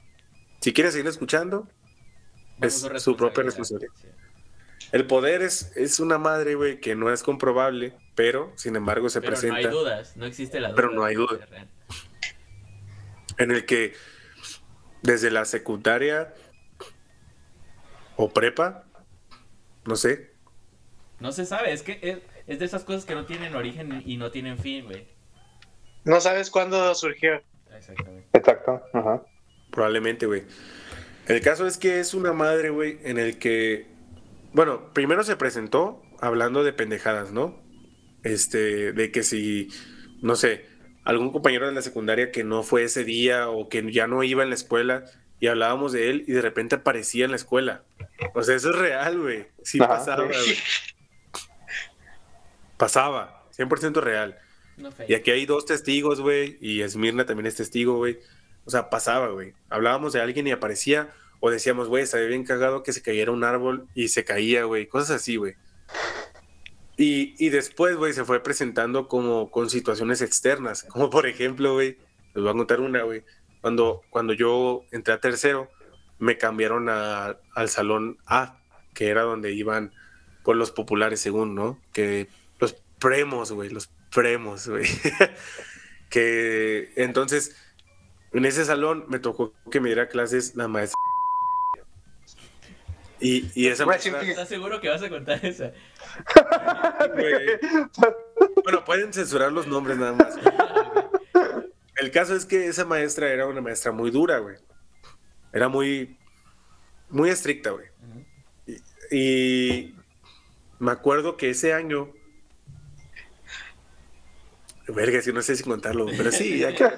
[0.61, 1.67] si quieren seguir escuchando,
[2.61, 3.93] es su propia responsabilidad.
[4.01, 4.07] Sí.
[4.91, 9.21] El poder es, es una madre, güey, que no es comprobable, pero, sin embargo, se
[9.21, 10.75] Pero no presenta hay dudas, no existe la duda.
[10.75, 11.47] Pero no hay duda.
[13.37, 13.93] en el que
[15.01, 16.33] desde la secundaria
[18.15, 18.83] o prepa,
[19.85, 20.33] no sé,
[21.19, 24.17] No se sabe, es que es, es de esas cosas que no tienen origen y
[24.17, 25.07] no tienen fin, güey.
[26.03, 27.41] No sabes cuándo surgió.
[27.75, 28.27] Exactamente.
[28.33, 28.81] Exacto.
[28.93, 29.21] Ajá.
[29.71, 30.43] Probablemente, güey.
[31.27, 33.85] El caso es que es una madre, güey, en el que,
[34.53, 37.61] bueno, primero se presentó hablando de pendejadas, ¿no?
[38.23, 39.69] Este, de que si,
[40.21, 40.65] no sé,
[41.05, 44.43] algún compañero de la secundaria que no fue ese día o que ya no iba
[44.43, 45.05] en la escuela
[45.39, 47.83] y hablábamos de él y de repente aparecía en la escuela.
[48.33, 49.47] O sea, eso es real, güey.
[49.63, 50.27] Sí Ajá, pasaba, sí.
[50.27, 50.57] güey.
[52.77, 54.37] Pasaba, 100% real.
[54.77, 54.89] No.
[55.07, 58.19] Y aquí hay dos testigos, güey, y Esmirna también es testigo, güey.
[58.65, 59.53] O sea, pasaba, güey.
[59.69, 61.09] Hablábamos de alguien y aparecía,
[61.39, 64.87] o decíamos, güey, estaría bien cagado que se cayera un árbol y se caía, güey.
[64.87, 65.55] Cosas así, güey.
[66.97, 70.83] Y, y después, güey, se fue presentando como con situaciones externas.
[70.83, 71.97] Como por ejemplo, güey,
[72.33, 73.23] les voy a contar una, güey.
[73.61, 75.69] Cuando, cuando yo entré a tercero,
[76.17, 78.59] me cambiaron a- al salón A,
[78.93, 79.93] que era donde iban
[80.43, 81.79] por los populares, según, ¿no?
[81.93, 82.27] Que
[82.59, 84.85] los premos, güey, los premos, güey.
[86.09, 87.55] que entonces,
[88.33, 90.95] en ese salón me tocó que me diera clases la maestra.
[93.22, 94.22] Y, y esa maestra-.
[94.22, 95.72] ¿Estás seguro que vas a contar esa?
[98.63, 100.38] Bueno, pueden censurar los nombres nada más.
[100.41, 100.55] güey.
[101.97, 104.55] El caso es que esa maestra era una maestra muy dura, güey.
[105.51, 106.17] Era muy,
[107.09, 107.88] muy estricta, güey.
[109.11, 109.95] Y, y
[110.80, 112.13] me acuerdo que ese año.
[114.88, 116.84] Verga, si no sé si contarlo, pero sí, ya que-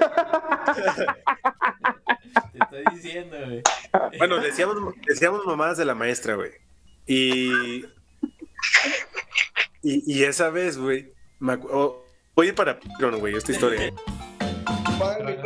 [2.52, 3.62] Te estoy diciendo, güey.
[4.18, 4.76] Bueno, decíamos,
[5.08, 6.52] decíamos mamadas de la maestra, güey.
[7.08, 7.86] Y,
[9.82, 10.04] y.
[10.06, 11.14] y esa vez, güey.
[11.40, 12.80] me acu- oh, voy a ir para
[13.20, 13.92] güey, esta historia.
[15.00, 15.40] Padre